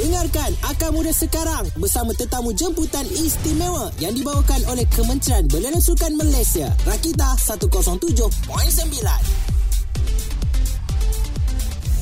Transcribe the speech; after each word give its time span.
Dengarkan 0.00 0.56
Akar 0.64 0.96
Muda 0.96 1.12
sekarang 1.12 1.68
bersama 1.76 2.16
tetamu 2.16 2.56
jemputan 2.56 3.04
istimewa 3.04 3.92
yang 4.00 4.16
dibawakan 4.16 4.64
oleh 4.72 4.88
Kementerian 4.88 5.44
Belia 5.44 5.76
dan 5.76 5.84
Sukan 5.84 6.16
Malaysia. 6.16 6.72
Rakita 6.88 7.36
107.9. 7.36 9.49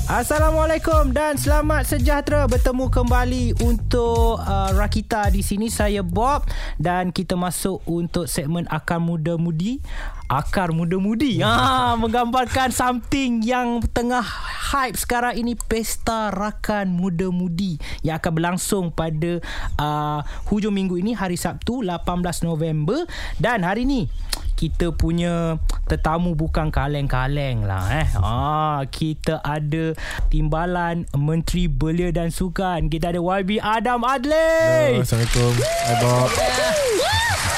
Assalamualaikum 0.09 1.13
dan 1.13 1.37
selamat 1.37 1.85
sejahtera 1.85 2.49
bertemu 2.49 2.89
kembali 2.89 3.61
untuk 3.61 4.41
uh, 4.41 4.73
Rakita 4.73 5.29
di 5.29 5.45
sini 5.45 5.69
saya 5.69 6.01
Bob 6.01 6.49
dan 6.81 7.13
kita 7.13 7.37
masuk 7.37 7.85
untuk 7.85 8.25
segmen 8.25 8.65
Akar 8.73 9.05
Muda 9.05 9.37
Mudi. 9.37 9.85
Akar 10.25 10.73
Muda 10.73 10.97
Mudi. 10.97 11.45
Ha 11.45 11.93
menggambarkan 12.01 12.73
something 12.73 13.45
yang 13.45 13.85
tengah 13.93 14.25
hype 14.73 14.97
sekarang 14.97 15.37
ini 15.45 15.61
Pesta 15.61 16.33
Rakan 16.33 16.89
Muda 16.89 17.29
Mudi 17.29 17.77
yang 18.01 18.17
akan 18.17 18.33
berlangsung 18.33 18.89
pada 18.89 19.45
uh, 19.77 20.25
hujung 20.49 20.73
minggu 20.73 20.97
ini 20.97 21.13
hari 21.13 21.37
Sabtu 21.37 21.85
18 21.85 22.49
November 22.49 23.05
dan 23.37 23.61
hari 23.61 23.85
ini 23.85 24.09
kita 24.59 24.91
punya 24.91 25.63
tetamu 25.87 26.35
bukan 26.35 26.75
kaleng-kaleng 26.75 27.63
lah 27.63 28.03
eh. 28.03 28.09
Ah, 28.19 28.83
kita 28.91 29.39
ada 29.47 29.95
timbalan 30.35 31.07
Menteri 31.15 31.71
Belia 31.71 32.11
dan 32.11 32.35
Sukan. 32.35 32.91
Kita 32.91 33.15
ada 33.15 33.23
YB 33.23 33.63
Adam 33.63 34.03
Adli. 34.03 34.99
Assalamualaikum. 34.99 35.53
Hai 35.63 35.95
Bob. 36.03 36.88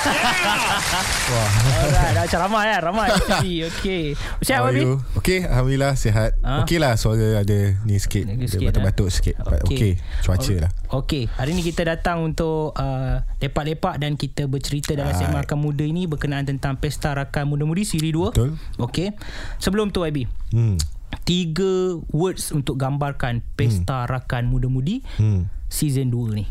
Wah. 1.31 1.49
Alright, 1.83 2.13
dah 2.13 2.23
macam 2.25 2.41
ramai 2.41 2.65
kan? 2.67 2.81
Ramai. 2.83 3.09
Okey. 3.71 4.05
Sihat 4.41 4.73
you? 4.73 4.97
Okay, 5.15 5.45
Alhamdulillah 5.45 5.93
sihat. 5.95 6.35
Ah. 6.41 6.65
Okey 6.65 6.81
lah 6.81 6.97
suara 6.97 7.41
ada 7.41 7.59
ni 7.85 7.97
sikit. 7.97 8.25
Ada 8.25 8.47
sikit, 8.49 8.67
batuk-batuk 8.71 9.07
eh? 9.07 9.13
sikit. 9.13 9.35
But 9.39 9.61
Okey, 9.65 9.93
cuaca 10.25 10.55
lah. 10.59 10.71
Okey, 10.91 11.29
hari 11.31 11.53
ni 11.53 11.63
kita 11.63 11.85
datang 11.85 12.25
untuk 12.25 12.73
uh, 12.73 13.23
lepak-lepak 13.39 14.01
dan 14.01 14.17
kita 14.17 14.47
bercerita 14.47 14.93
dalam 14.93 15.13
Alright. 15.13 15.21
segmen 15.23 15.41
Rakan 15.41 15.59
Muda 15.61 15.85
ini 15.85 16.09
berkenaan 16.09 16.45
tentang 16.45 16.75
Pesta 16.75 17.13
Rakan 17.13 17.45
Muda 17.47 17.63
Mudi 17.63 17.85
siri 17.85 18.11
2. 18.11 18.33
Betul. 18.33 18.57
Okey. 18.79 19.13
Sebelum 19.59 19.91
tu 19.91 20.03
YB, 20.03 20.25
Hmm. 20.51 20.81
tiga 21.23 21.95
words 22.11 22.51
untuk 22.51 22.75
gambarkan 22.75 23.45
Pesta 23.55 24.03
Rakan 24.05 24.49
Muda 24.49 24.67
Mudi 24.67 25.05
Hmm. 25.15 25.47
season 25.69 26.09
2 26.09 26.35
ni. 26.35 26.45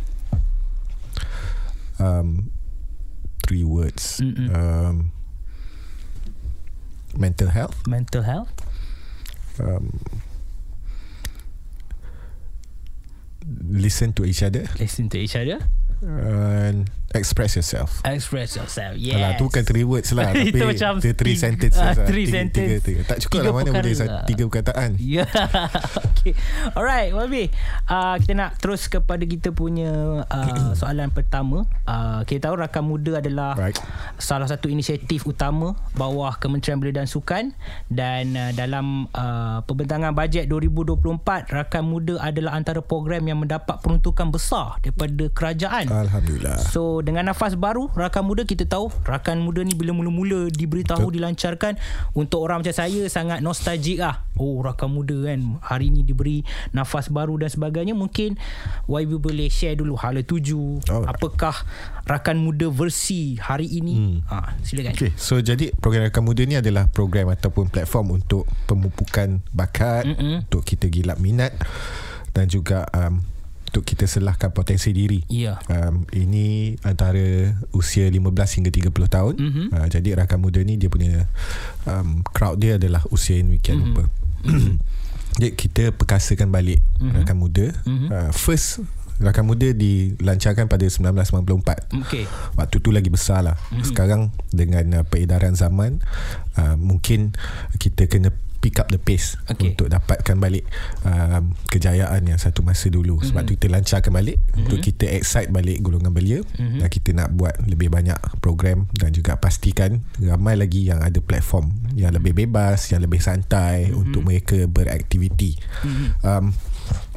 Um, 1.99 2.47
three 3.49 3.65
words. 3.65 4.21
Mm-mm. 4.21 4.53
Um, 4.53 5.11
mental 7.17 7.49
health. 7.49 7.81
Mental 7.89 8.21
health, 8.21 8.53
Um, 9.59 9.99
listen 13.67 14.13
to 14.13 14.23
each 14.25 14.43
other 14.43 14.63
listen 14.79 15.09
to 15.09 15.17
each 15.17 15.35
other, 15.35 15.57
and 16.05 16.89
express 17.11 17.55
yourself. 17.55 18.01
express 18.03 18.53
yourself. 18.53 18.93
Yes. 18.95 19.15
Alah, 19.15 19.31
tu 19.35 19.45
bukan 19.45 19.63
three 19.63 19.81
words 19.81 20.09
lah 20.11 20.29
Tapi 20.31 20.49
Itu 20.49 20.63
macam 20.63 20.91
dia 20.97 21.11
three 21.11 21.33
tiga- 21.33 21.43
sentences 21.43 21.79
ah, 21.79 21.91
lah 21.91 22.05
three 22.05 22.25
tiga, 22.25 22.35
sentence. 22.35 22.69
tiga, 22.69 22.75
tiga. 22.79 23.01
Tak 23.03 23.17
cukup 23.19 23.33
Tiga 23.33 23.43
lah 23.43 23.53
Mana 23.55 23.69
boleh 23.71 23.93
lah. 23.95 24.23
Tiga 24.23 24.43
perkataan 24.45 24.89
Ya. 25.15 25.25
okay. 25.99 26.33
Alright, 26.71 27.11
Wabi. 27.11 27.49
Uh, 27.85 28.15
kita 28.17 28.33
nak 28.33 28.51
terus 28.57 28.85
kepada 28.85 29.21
kita 29.21 29.49
punya 29.49 29.89
uh, 30.23 30.71
soalan 30.73 31.09
pertama. 31.09 31.65
Uh, 31.83 32.21
kita 32.23 32.47
tahu 32.47 32.55
Rakan 32.57 32.83
Muda 32.85 33.19
adalah 33.19 33.51
Right. 33.51 33.75
salah 34.17 34.45
satu 34.45 34.67
inisiatif 34.67 35.25
utama 35.25 35.73
bawah 35.93 36.35
Kementerian 36.35 36.77
Belia 36.77 36.95
dan 36.95 37.07
Sukan 37.07 37.51
dan 37.87 38.31
uh, 38.33 38.51
dalam 38.51 39.09
uh, 39.11 39.59
pembentangan 39.63 40.13
bajet 40.13 40.45
2024 40.45 41.01
Rakan 41.49 41.83
Muda 41.83 42.15
adalah 42.19 42.53
antara 42.53 42.79
program 42.79 43.23
yang 43.23 43.39
mendapat 43.39 43.79
peruntukan 43.79 44.29
besar 44.29 44.77
daripada 44.79 45.25
kerajaan. 45.29 45.85
Alhamdulillah 45.87 46.61
So 46.61 46.98
dengan 47.01 47.31
nafas 47.31 47.55
baru 47.55 47.87
Rakan 47.93 48.23
Muda 48.25 48.43
kita 48.45 48.67
tahu 48.67 48.91
Rakan 49.05 49.41
Muda 49.43 49.63
ni 49.63 49.73
bila 49.73 49.95
mula-mula 49.95 50.51
diberitahu 50.51 51.09
Betul. 51.09 51.15
dilancarkan 51.19 51.73
untuk 52.13 52.43
orang 52.43 52.61
macam 52.61 52.75
saya 52.75 53.05
sangat 53.07 53.39
nostalgik 53.39 54.03
ah. 54.03 54.23
Oh 54.39 54.63
Rakan 54.63 54.89
Muda 54.91 55.31
kan 55.31 55.59
hari 55.63 55.91
ni 55.91 56.05
diberi 56.05 56.43
nafas 56.71 57.11
baru 57.11 57.39
dan 57.39 57.51
sebagainya 57.51 57.97
mungkin 57.97 58.39
YB 58.87 59.19
boleh 59.19 59.47
share 59.51 59.75
dulu 59.75 59.99
hala 59.99 60.23
tuju 60.23 60.83
Alright. 60.87 61.09
apakah 61.11 61.55
Rakan 62.07 62.37
Muda 62.39 62.71
versi 62.71 63.37
hari 63.37 63.67
ini 63.67 63.93
hmm. 63.95 64.17
ha, 64.29 64.55
silakan 64.63 64.95
Okay, 64.95 65.11
so 65.15 65.39
jadi 65.39 65.71
program 65.77 66.07
Rakan 66.07 66.23
Muda 66.25 66.43
ni 66.43 66.55
adalah 66.57 66.89
program 66.91 67.31
ataupun 67.31 67.71
platform 67.71 68.19
untuk 68.19 68.49
pemupukan 68.65 69.39
bakat, 69.53 70.05
Mm-mm. 70.05 70.45
untuk 70.49 70.65
kita 70.65 70.89
gilap 70.89 71.21
minat 71.21 71.55
dan 72.33 72.45
juga 72.45 72.85
um, 72.93 73.21
untuk 73.69 73.85
kita 73.85 74.09
selahkan 74.09 74.49
potensi 74.49 74.89
diri. 74.89 75.21
Ya. 75.29 75.61
Um, 75.69 76.09
ini 76.09 76.73
antara 76.81 77.53
usia 77.69 78.09
15 78.09 78.57
hingga 78.57 78.73
30 78.73 78.89
tahun. 79.05 79.33
Mhm. 79.37 79.63
Uh, 79.69 79.87
jadi 79.87 80.17
Rakan 80.25 80.41
Muda 80.41 80.59
ni 80.65 80.81
dia 80.81 80.89
punya 80.89 81.29
um, 81.85 82.25
crowd 82.33 82.57
dia 82.57 82.81
adalah 82.81 83.05
usia 83.13 83.37
yang 83.37 83.53
demikian 83.53 83.77
Mhm. 83.77 83.85
rupa. 83.85 84.03
Jadi 85.39 85.53
kita 85.55 85.93
perkasakan 85.93 86.49
balik 86.49 86.81
Mhm. 86.97 87.13
Rakan 87.21 87.37
Muda. 87.37 87.65
Mhm. 87.85 88.07
Uh, 88.09 88.31
first 88.33 88.81
Rakan 89.19 89.45
Muda 89.45 89.69
dilancarkan 89.75 90.65
pada 90.65 90.87
1994. 90.87 91.91
Okey 91.91 92.23
Waktu 92.55 92.75
tu 92.79 92.89
lagi 92.95 93.11
besar 93.11 93.43
lah 93.43 93.59
mm-hmm. 93.67 93.83
Sekarang 93.83 94.31
Dengan 94.47 94.85
uh, 94.95 95.03
peredaran 95.03 95.59
zaman 95.59 95.99
uh, 96.55 96.79
Mungkin 96.79 97.35
Kita 97.75 98.07
kena 98.07 98.31
pick 98.59 98.77
up 98.79 98.87
the 98.91 98.99
pace 98.99 99.39
Okey. 99.47 99.73
untuk 99.73 99.87
dapatkan 99.87 100.35
balik 100.37 100.67
um, 101.07 101.55
kejayaan 101.71 102.27
yang 102.27 102.39
satu 102.39 102.61
masa 102.61 102.91
dulu 102.91 103.17
mm-hmm. 103.17 103.27
sebab 103.31 103.41
tu 103.47 103.51
kita 103.55 103.67
lancarkan 103.71 104.11
balik 104.11 104.37
mm-hmm. 104.37 104.61
untuk 104.67 104.79
kita 104.83 105.05
excite 105.15 105.49
balik 105.49 105.79
golongan 105.79 106.11
belia 106.11 106.39
mm-hmm. 106.43 106.79
dan 106.83 106.89
kita 106.91 107.09
nak 107.15 107.31
buat 107.33 107.55
lebih 107.65 107.87
banyak 107.89 108.19
program 108.43 108.85
dan 108.99 109.15
juga 109.15 109.39
pastikan 109.39 110.03
ramai 110.19 110.59
lagi 110.59 110.85
yang 110.85 110.99
ada 110.99 111.23
platform 111.23 111.71
yang 111.95 112.11
lebih 112.11 112.35
bebas 112.35 112.91
yang 112.91 112.99
lebih 113.01 113.23
santai 113.23 113.89
mm-hmm. 113.89 114.01
untuk 114.03 114.21
mereka 114.27 114.59
beraktiviti 114.67 115.55
mm-hmm. 115.55 116.07
um, 116.27 116.51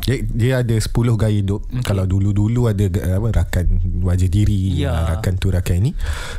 dia, 0.02 0.16
dia 0.26 0.52
ada 0.60 0.74
10 0.74 0.90
gaya 1.14 1.30
hidup 1.30 1.62
okay. 1.70 1.84
Kalau 1.86 2.04
dulu-dulu 2.04 2.66
ada 2.66 2.90
apa, 2.90 3.28
Rakan 3.30 3.66
wajah 4.02 4.26
diri 4.26 4.82
Ya. 4.82 5.14
Rakan 5.14 5.38
tu 5.38 5.48
rakan 5.48 5.78
ini 5.78 5.92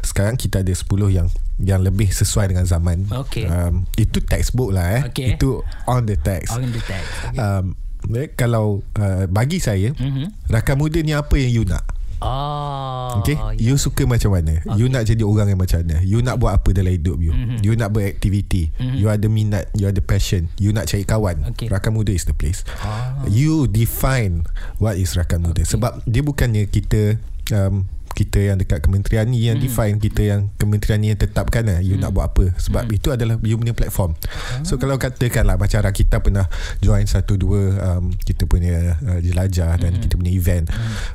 Sekarang 0.04 0.36
kita 0.36 0.60
ada 0.60 0.74
10 0.74 0.84
yang 1.08 1.32
Yang 1.58 1.82
lebih 1.88 2.10
sesuai 2.12 2.52
dengan 2.52 2.68
zaman 2.68 3.08
Okey. 3.08 3.48
um, 3.48 3.88
Itu 3.96 4.20
textbook 4.20 4.76
lah 4.76 5.00
eh 5.00 5.02
Okey. 5.08 5.40
Itu 5.40 5.64
on 5.88 6.04
the 6.04 6.20
text 6.20 6.52
On 6.52 6.68
the 6.68 6.84
text 6.84 7.08
okay. 7.32 7.40
um, 7.40 7.72
eh, 8.12 8.28
Kalau 8.36 8.84
uh, 9.00 9.24
Bagi 9.32 9.64
saya 9.64 9.96
Mhm. 9.96 10.52
Rakan 10.52 10.76
muda 10.76 11.00
ni 11.00 11.16
apa 11.16 11.40
yang 11.40 11.52
you 11.54 11.64
nak 11.64 11.88
Ah, 12.24 13.20
Okay 13.20 13.36
ya. 13.36 13.72
You 13.72 13.76
suka 13.76 14.08
macam 14.08 14.34
mana? 14.34 14.64
Okay. 14.64 14.80
You 14.80 14.88
nak 14.88 15.04
jadi 15.06 15.24
orang 15.28 15.52
yang 15.52 15.60
macam 15.60 15.84
mana? 15.84 16.00
You 16.02 16.24
nak 16.24 16.40
buat 16.40 16.56
apa 16.56 16.72
dalam 16.72 16.92
hidup 16.96 17.20
you? 17.20 17.36
Mhm. 17.36 17.60
You 17.62 17.76
nak 17.76 17.92
beraktiviti 17.92 18.72
You 18.80 19.12
ada 19.12 19.28
minat? 19.28 19.70
You 19.76 19.92
ada 19.92 20.00
passion? 20.00 20.48
You 20.58 20.72
nak 20.72 20.88
cari 20.88 21.04
kawan? 21.04 21.54
Okay. 21.54 21.68
Rakan 21.68 22.00
muda 22.00 22.16
is 22.16 22.24
the 22.26 22.36
place. 22.36 22.64
Ah. 22.82 23.28
You 23.28 23.68
define 23.68 24.48
What 24.80 24.98
is 24.98 25.14
rakan 25.20 25.44
muda. 25.46 25.68
Sebab 25.68 26.04
dia 26.08 26.24
bukannya 26.24 26.68
kita 26.72 27.20
um, 27.52 27.86
kita 28.14 28.54
yang 28.54 28.58
dekat 28.62 28.86
kementerian 28.86 29.26
ni 29.28 29.50
yang 29.50 29.58
hmm. 29.58 29.66
define 29.66 29.98
kita 29.98 30.22
yang 30.22 30.42
kementerian 30.62 31.02
ni 31.02 31.10
yang 31.12 31.20
tetapkan 31.20 31.66
lah 31.66 31.80
you 31.82 31.98
hmm. 31.98 32.06
nak 32.06 32.14
buat 32.14 32.32
apa. 32.32 32.54
Sebab 32.62 32.88
hmm. 32.88 32.98
itu 32.98 33.08
adalah 33.10 33.36
you 33.42 33.58
punya 33.58 33.74
platform. 33.74 34.14
So 34.62 34.78
kalau 34.78 35.02
katakanlah 35.02 35.58
macam 35.58 35.82
Rakita 35.84 36.24
pernah 36.24 36.48
join 36.80 37.04
satu 37.10 37.36
dua 37.36 37.62
um, 37.92 38.14
kita 38.14 38.46
punya 38.46 38.96
uh, 39.04 39.20
jelajah 39.20 39.76
dan 39.82 40.00
kita 40.00 40.16
punya 40.16 40.32
event. 40.32 40.70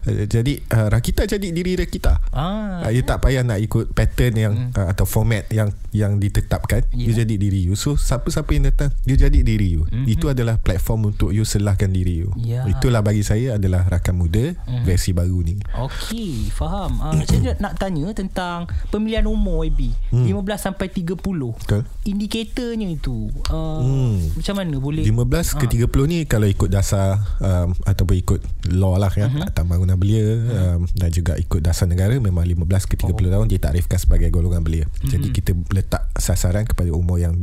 Uh, 0.04 0.26
jadi 0.26 0.60
uh, 0.74 0.88
Rakita 0.90 1.24
jadi 1.24 1.46
diri 1.54 1.78
Rakita. 1.78 2.20
Ah, 2.34 2.84
uh, 2.84 2.90
you 2.92 3.06
tak 3.06 3.22
payah 3.24 3.46
nak 3.46 3.62
ikut 3.62 3.94
pattern 3.94 4.34
yang 4.34 4.54
uh, 4.74 4.90
atau 4.90 5.06
format 5.06 5.46
yang 5.54 5.72
yang 5.94 6.18
ditetapkan 6.18 6.84
you 6.92 7.10
Ya. 7.14 7.24
jadi 7.24 7.40
diri 7.40 7.64
you. 7.64 7.74
So 7.74 7.96
siapa-siapa 7.96 8.50
yang 8.52 8.68
datang 8.68 8.92
you 9.08 9.16
jadi 9.16 9.40
diri 9.40 9.78
you. 9.78 9.88
Itu 10.04 10.28
adalah 10.28 10.60
platform 10.60 11.14
untuk 11.14 11.32
you 11.32 11.46
selahkan 11.46 11.92
diri 11.94 12.26
you. 12.26 12.30
Ya. 12.38 12.64
itulah 12.68 13.00
bagi 13.04 13.24
saya 13.24 13.56
adalah 13.60 13.84
rakan 13.88 14.24
muda 14.24 14.56
versi 14.84 15.12
baru 15.12 15.44
ni. 15.44 15.56
Okey, 15.76 16.48
faham. 16.52 16.87
Uh, 16.98 17.22
saya 17.28 17.52
nak 17.60 17.76
tanya 17.76 18.08
tentang 18.12 18.64
pemilihan 18.88 19.28
umur 19.28 19.68
AB. 19.68 19.92
Hmm. 20.10 20.24
15 20.24 20.56
sampai 20.72 20.88
30. 20.88 21.14
betul 21.20 21.82
Indikatornya 22.02 22.88
itu 22.88 23.28
uh, 23.52 23.80
Hmm. 23.80 24.18
macam 24.34 24.54
mana 24.58 24.76
boleh 24.80 25.04
15 25.04 25.60
ke 25.60 25.66
30 25.68 25.86
ni 26.08 26.18
kalau 26.24 26.48
ikut 26.48 26.66
dasar 26.66 27.20
um, 27.38 27.72
ataupun 27.84 28.16
ikut 28.16 28.40
law 28.72 28.96
lah 28.96 29.12
ya 29.12 29.28
uh-huh. 29.28 29.44
Akta 29.44 29.62
Bangunan 29.62 29.94
Belia 29.94 30.24
um, 30.48 30.88
dan 30.96 31.10
juga 31.12 31.36
ikut 31.36 31.60
dasar 31.60 31.84
negara 31.86 32.16
memang 32.16 32.42
15 32.42 32.64
ke 32.88 32.94
30 32.96 33.12
oh. 33.12 33.16
tahun 33.16 33.46
ditaktifkan 33.48 33.98
sebagai 33.98 34.28
golongan 34.28 34.64
belia. 34.64 34.84
Uh-huh. 34.84 35.08
Jadi 35.08 35.28
kita 35.30 35.52
letak 35.70 36.08
sasaran 36.16 36.64
kepada 36.64 36.90
umur 36.90 37.20
yang 37.20 37.36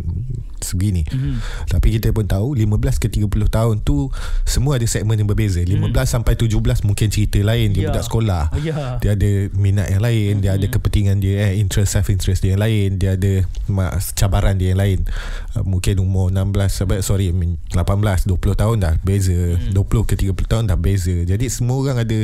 segini. 0.60 1.06
Uh-huh. 1.08 1.38
Tapi 1.70 1.98
kita 1.98 2.10
pun 2.12 2.26
tahu 2.26 2.58
15 2.58 3.02
ke 3.02 3.08
30 3.08 3.30
tahun 3.48 3.76
tu 3.82 4.10
semua 4.44 4.82
ada 4.82 4.88
segmen 4.90 5.16
yang 5.16 5.30
berbeza. 5.30 5.62
15 5.62 5.94
sampai 6.06 6.34
17 6.36 6.58
mungkin 6.84 7.08
cerita 7.08 7.40
lain 7.40 7.72
dia 7.72 7.84
Ya. 7.86 7.94
budak 7.94 8.06
sekolah. 8.10 8.44
Ya. 8.66 8.98
Dia 8.98 9.14
ada 9.14 9.32
ada 9.36 9.52
minat 9.60 9.88
yang 9.92 10.04
lain, 10.04 10.34
dia 10.40 10.56
ada 10.56 10.68
kepentingan 10.72 11.20
dia, 11.20 11.52
eh, 11.52 11.60
interest 11.60 12.00
self 12.00 12.08
interest 12.08 12.40
dia 12.40 12.56
yang 12.56 12.64
lain, 12.64 12.96
dia 12.96 13.20
ada 13.20 13.44
cabaran 14.16 14.56
dia 14.56 14.72
yang 14.72 14.80
lain. 14.80 15.00
Uh, 15.52 15.68
mungkin 15.68 16.00
umur 16.00 16.32
16 16.32 16.72
sampai 16.72 17.04
sorry, 17.04 17.30
I 17.30 17.36
mean, 17.36 17.60
18, 17.76 18.24
20 18.24 18.56
tahun 18.56 18.78
dah 18.80 18.94
beza. 19.04 19.60
20 19.76 19.76
ke 20.08 20.16
30 20.16 20.32
tahun 20.48 20.64
dah 20.72 20.80
beza. 20.80 21.16
Jadi 21.28 21.46
semua 21.52 21.84
orang 21.84 21.98
ada 22.08 22.20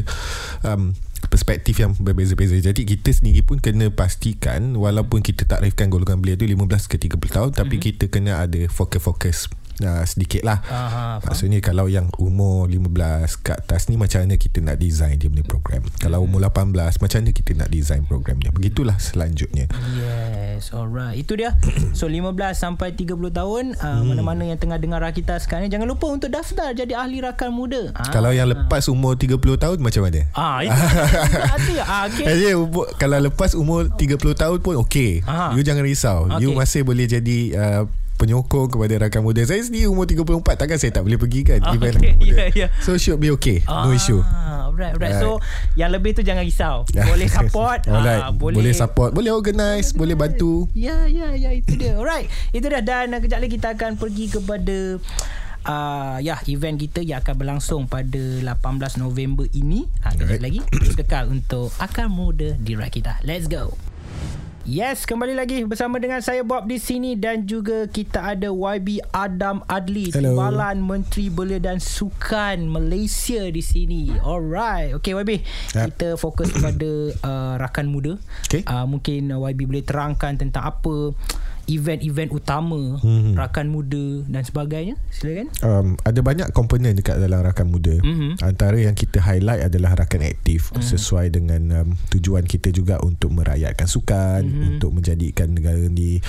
um, 0.63 0.96
perspektif 1.28 1.78
yang 1.84 1.94
berbeza-beza. 2.00 2.58
Jadi 2.58 2.88
kita 2.88 3.12
sendiri 3.12 3.44
pun 3.44 3.60
kena 3.60 3.92
pastikan 3.92 4.74
walaupun 4.80 5.22
kita 5.22 5.46
tak 5.46 5.62
takrifkan 5.62 5.92
golongan 5.92 6.18
belia 6.24 6.40
tu 6.40 6.48
15 6.48 6.92
ke 6.92 6.98
30 6.98 7.36
tahun 7.36 7.50
tapi 7.54 7.78
kita 7.78 8.10
kena 8.10 8.42
ada 8.42 8.66
fokus-fokus 8.72 9.52
uh, 9.79 10.03
sedikit 10.03 10.44
lah. 10.44 10.59
Aha, 10.68 11.19
faham. 11.19 11.31
Maksudnya 11.31 11.59
kalau 11.63 11.88
yang 11.88 12.12
umur 12.19 12.68
15 12.68 13.45
ke 13.45 13.51
atas 13.56 13.88
ni 13.88 13.95
macam 13.95 14.25
mana 14.25 14.35
kita 14.35 14.59
nak 14.59 14.77
design 14.77 15.15
dia 15.15 15.31
punya 15.31 15.45
program. 15.47 15.81
Kalau 15.97 16.25
umur 16.25 16.44
18 16.44 16.75
macam 17.00 17.18
mana 17.23 17.31
kita 17.31 17.51
nak 17.56 17.69
design 17.71 18.03
program 18.03 18.38
dia. 18.41 18.51
Begitulah 18.51 18.97
selanjutnya. 19.00 19.71
Yes, 19.95 20.75
alright. 20.75 21.15
Itu 21.15 21.39
dia. 21.39 21.56
So 21.91 22.07
15 22.07 22.33
sampai 22.56 22.95
30 22.95 23.13
tahun 23.29 23.63
uh, 23.77 24.01
mana-mana 24.01 24.47
yang 24.47 24.57
tengah 24.57 24.79
dengar 24.79 25.03
Rakita 25.03 25.38
sekarang 25.44 25.68
ni 25.68 25.69
jangan 25.69 25.85
lupa 25.85 26.07
untuk 26.09 26.31
daftar 26.31 26.73
jadi 26.73 26.97
ahli 26.97 27.21
rakan 27.21 27.51
muda. 27.53 27.94
Ah. 27.94 28.09
Kalau 28.09 28.31
yang 28.33 28.50
lepas 28.50 28.88
umur 28.89 29.19
30 29.19 29.38
tahun 29.38 29.77
macam 29.83 30.01
mana? 30.07 30.21
Ah, 30.33 30.62
itu 30.65 30.73
ada. 30.73 31.73
Ah, 31.85 32.01
okay. 32.07 32.25
Jadi 32.25 32.45
kalau 32.97 33.18
lepas 33.21 33.51
umur 33.53 33.91
30 33.94 34.18
tahun 34.18 34.57
pun 34.63 34.79
okey. 34.88 35.21
Aha. 35.27 35.53
You 35.53 35.62
jangan 35.62 35.83
risau. 35.85 36.25
Okey. 36.31 36.41
You 36.47 36.50
masih 36.56 36.81
boleh 36.81 37.06
jadi 37.06 37.38
uh, 37.53 37.83
penyokong 38.21 38.69
kepada 38.69 38.94
rakan 39.01 39.21
muda. 39.25 39.41
Saya 39.41 39.65
sendiri 39.65 39.89
umur 39.89 40.06
34 40.06 40.53
takkan 40.53 40.77
saya 40.77 40.94
tak 40.94 41.01
boleh 41.01 41.18
pergi 41.18 41.41
kan 41.41 41.59
Ah, 41.65 41.73
event 41.73 41.97
rakan 41.97 42.13
muda. 42.21 42.29
Ya, 42.38 42.45
ya. 42.53 42.68
So 42.79 42.94
should 42.95 43.18
be 43.18 43.33
okay. 43.33 43.65
No 43.65 43.89
Ah, 43.89 43.97
issue. 43.97 44.21
Alright, 44.21 44.94
alright. 44.94 45.18
So 45.18 45.41
yang 45.73 45.89
lebih 45.89 46.13
tu 46.13 46.21
jangan 46.21 46.45
risau. 46.45 46.85
Boleh 47.12 47.25
support. 47.25 47.89
Alright. 47.89 48.21
ah, 48.21 48.31
boleh, 48.31 48.62
boleh 48.62 48.73
support, 48.77 49.12
boleh 49.12 49.33
organize, 49.33 49.91
boleh 49.91 50.13
bantu. 50.13 50.69
Ya, 50.71 51.09
ya, 51.09 51.33
ya. 51.33 51.50
Itu 51.51 51.75
dia. 51.75 51.97
Alright. 51.97 52.29
Itu 52.50 52.69
dah. 52.69 52.79
Dan 52.79 53.12
uh, 53.12 53.19
kejap 53.19 53.41
lagi 53.41 53.51
kita 53.57 53.73
akan 53.73 53.97
pergi 53.97 54.29
kepada... 54.29 54.77
Uh, 55.62 56.18
ya 56.25 56.41
event 56.50 56.73
kita 56.73 57.06
yang 57.06 57.21
akan 57.21 57.38
berlangsung 57.38 57.85
pada 57.85 58.18
18 58.18 58.57
November 58.97 59.45
ini 59.53 59.85
ha, 60.01 60.09
kejap 60.09 60.41
Alright. 60.41 60.41
lagi 60.41 60.59
terus 60.73 60.97
kekal 60.97 61.29
untuk 61.29 61.69
Akar 61.77 62.09
Muda 62.09 62.57
di 62.57 62.73
Rakita 62.73 63.21
let's 63.21 63.45
go 63.45 63.77
Yes, 64.62 65.10
kembali 65.10 65.34
lagi 65.34 65.66
bersama 65.66 65.98
dengan 65.98 66.22
saya 66.22 66.46
Bob 66.46 66.69
di 66.69 66.78
sini 66.78 67.18
dan 67.18 67.50
juga 67.50 67.90
kita 67.90 68.38
ada 68.38 68.54
YB 68.54 69.02
Adam 69.10 69.66
Adli, 69.66 70.13
Hello. 70.13 70.38
Timbalan 70.38 70.86
Menteri 70.86 71.34
Belia 71.34 71.58
dan 71.58 71.81
Sukan 71.81 72.69
Malaysia 72.69 73.50
di 73.50 73.58
sini. 73.58 74.13
Alright. 74.22 74.94
Okay 75.02 75.18
YB, 75.18 75.42
Yap. 75.74 75.98
kita 75.98 76.13
fokus 76.13 76.54
kepada 76.54 77.10
uh, 77.25 77.54
rakan 77.58 77.90
muda. 77.90 78.22
Okay. 78.46 78.62
Uh, 78.69 78.86
mungkin 78.86 79.34
YB 79.34 79.66
boleh 79.66 79.81
terangkan 79.81 80.38
tentang 80.38 80.69
apa 80.69 81.18
event-event 81.71 82.35
utama 82.35 83.00
Mhm. 83.00 83.39
rakan 83.39 83.71
muda 83.71 84.27
dan 84.27 84.44
sebagainya. 84.44 85.00
Silakan. 85.09 85.47
Um, 85.63 85.88
ada 86.03 86.19
banyak 86.19 86.51
komponen 86.51 86.94
dekat 86.94 87.15
dalam 87.18 87.39
rakan 87.39 87.71
muda. 87.71 87.95
Mhm. 87.97 88.44
Antara 88.44 88.75
yang 88.75 88.91
kita 88.91 89.23
highlight 89.23 89.63
adalah 89.63 89.95
rakan 89.95 90.27
aktif 90.27 90.75
Mhm. 90.75 90.83
sesuai 90.83 91.27
dengan 91.31 91.62
um, 91.81 91.88
tujuan 92.12 92.44
kita 92.44 92.69
juga 92.69 93.00
untuk 93.00 93.31
merakyatkan 93.31 93.88
sukan, 93.88 94.41
Mhm. 94.44 94.63
untuk 94.75 94.91
menjadikan 94.91 95.56
negara 95.56 95.79
ni 95.88 96.19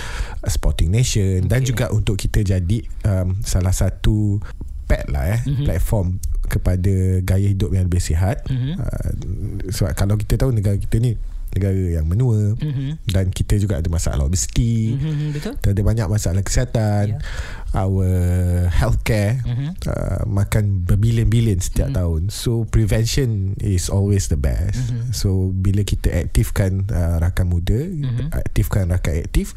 a 0.41 0.49
sporting 0.49 0.89
nation 0.89 1.51
dan 1.51 1.67
Okay. 1.67 1.75
juga 1.75 1.91
untuk 1.91 2.15
kita 2.15 2.41
jadi 2.41 2.79
um, 3.03 3.43
salah 3.43 3.75
satu 3.75 4.39
pet 4.87 5.09
lah 5.11 5.25
eh 5.27 5.41
Mhm. 5.43 5.65
platform 5.67 6.21
kepada 6.47 6.93
gaya 7.25 7.49
hidup 7.49 7.73
yang 7.73 7.89
lebih 7.89 7.99
sihat. 7.99 8.45
Mhm. 8.47 8.73
Uh, 8.77 9.11
sebab 9.73 9.97
kalau 9.97 10.15
kita 10.15 10.37
tahu 10.37 10.53
negara 10.53 10.77
kita 10.77 11.01
ni 11.01 11.17
negara 11.53 11.77
yang 11.77 12.05
menua 12.05 12.57
Mhm. 12.57 13.05
dan 13.07 13.29
kita 13.29 13.57
juga 13.57 13.77
ada 13.77 13.89
masalah 13.89 14.25
obesiti. 14.25 14.97
Mhm, 14.97 15.37
Betul? 15.37 15.53
Kita 15.61 15.69
ada 15.71 15.83
banyak 15.83 16.07
masalah 16.09 16.41
kesihatan 16.41 17.05
Ya. 17.13 17.19
Our 17.73 18.05
healthcare 18.69 19.41
Mhm. 19.43 19.69
uh, 19.89 20.23
Makan 20.29 20.85
berbilion-bilion 20.85 21.57
setiap 21.57 21.89
Mhm. 21.89 21.97
tahun 21.97 22.21
So 22.29 22.69
prevention 22.69 23.57
is 23.59 23.89
always 23.89 24.29
the 24.29 24.37
best 24.37 24.93
Mhm. 24.93 25.13
So 25.13 25.49
bila 25.51 25.81
kita 25.81 26.13
aktifkan 26.13 26.85
uh, 26.89 27.17
rakan 27.19 27.49
muda 27.49 27.81
Mhm. 27.81 28.29
Aktifkan 28.29 28.93
rakan 28.93 29.25
aktif 29.25 29.57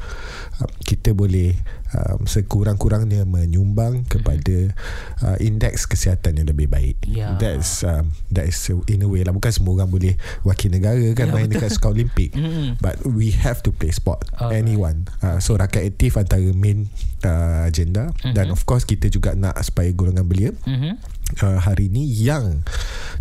uh, 0.60 0.70
Kita 0.82 1.12
boleh 1.12 1.60
um, 1.92 2.24
Sekurang-kurangnya 2.24 3.24
menyumbang 3.24 4.08
kepada 4.08 4.72
uh, 5.20 5.36
Indeks 5.38 5.84
kesihatan 5.84 6.40
yang 6.40 6.48
lebih 6.48 6.72
baik 6.72 6.96
Ya. 7.04 7.36
That's 7.36 7.84
um, 7.84 8.16
That 8.32 8.48
is 8.48 8.58
in 8.88 9.04
a 9.04 9.10
way 9.10 9.28
lah 9.28 9.36
Bukan 9.36 9.52
semua 9.52 9.76
orang 9.76 9.92
boleh 9.92 10.16
Wakil 10.42 10.72
negara 10.72 11.04
kan 11.12 11.28
Ya, 11.28 11.34
Main 11.34 11.48
betul. 11.48 11.68
dekat 11.68 11.70
Sukan 11.74 11.92
Olimpik 11.92 12.32
Mhm. 12.32 12.80
But 12.80 13.04
we 13.04 13.36
have 13.36 13.60
to 13.62 13.76
play 13.76 13.92
sport 13.92 14.24
Alright. 14.36 14.64
Anyone 14.64 15.12
uh, 15.20 15.38
So 15.38 15.56
rakyat 15.56 15.84
aktif 15.92 16.16
antara 16.16 16.48
main 16.52 16.88
uh, 17.24 17.68
agenda 17.68 18.05
Mhm. 18.12 18.34
Dan 18.34 18.46
of 18.52 18.62
course 18.66 18.84
kita 18.84 19.08
juga 19.08 19.34
nak 19.34 19.58
Supaya 19.62 19.90
golongan 19.92 20.26
belia 20.26 20.52
Mhm. 20.66 20.92
Uh, 21.42 21.60
Hari 21.60 21.90
ni 21.90 22.06
yang 22.08 22.64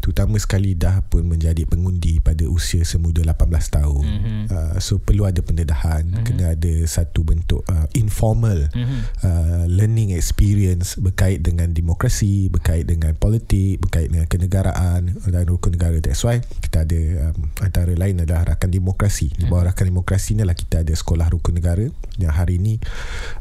Terutama 0.05 0.37
sekali 0.37 0.77
dah 0.77 1.01
pun 1.01 1.25
menjadi 1.25 1.65
pengundi 1.65 2.21
Pada 2.21 2.45
usia 2.45 2.85
semuda 2.85 3.25
18 3.25 3.49
tahun. 3.73 4.05
Mhm. 4.05 4.43
uh, 4.53 4.77
So 4.77 5.01
perlu 5.01 5.25
ada 5.25 5.41
pendedahan 5.41 6.05
Kena 6.21 6.53
ada 6.53 6.73
satu 6.85 7.25
bentuk 7.25 7.65
uh, 7.65 7.89
Informal 7.97 8.69
Mhm. 8.77 8.99
uh, 9.25 9.65
Learning 9.65 10.13
experience 10.13 11.01
Berkait 11.01 11.41
dengan 11.41 11.73
demokrasi 11.73 12.53
Berkait 12.53 12.85
dengan 12.85 13.17
politik 13.17 13.81
Berkait 13.81 14.13
dengan 14.13 14.29
kenegaraan 14.29 15.09
Dan 15.25 15.49
rukun 15.49 15.73
negara. 15.73 15.97
That's 16.05 16.21
why 16.21 16.45
kita 16.61 16.85
ada 16.85 17.01
um, 17.33 17.49
Antara 17.65 17.97
lain 17.97 18.21
adalah 18.21 18.53
Rakan 18.53 18.69
Demokrasi. 18.69 19.33
Di 19.33 19.49
bawah 19.49 19.73
Rakan 19.73 19.89
Demokrasi 19.89 20.37
ni 20.37 20.45
lah 20.45 20.53
Kita 20.53 20.85
ada 20.85 20.93
Sekolah 20.93 21.33
Rukun 21.33 21.57
Negara 21.57 21.89
Yang 22.21 22.35
hari 22.37 22.61
ni 22.61 22.77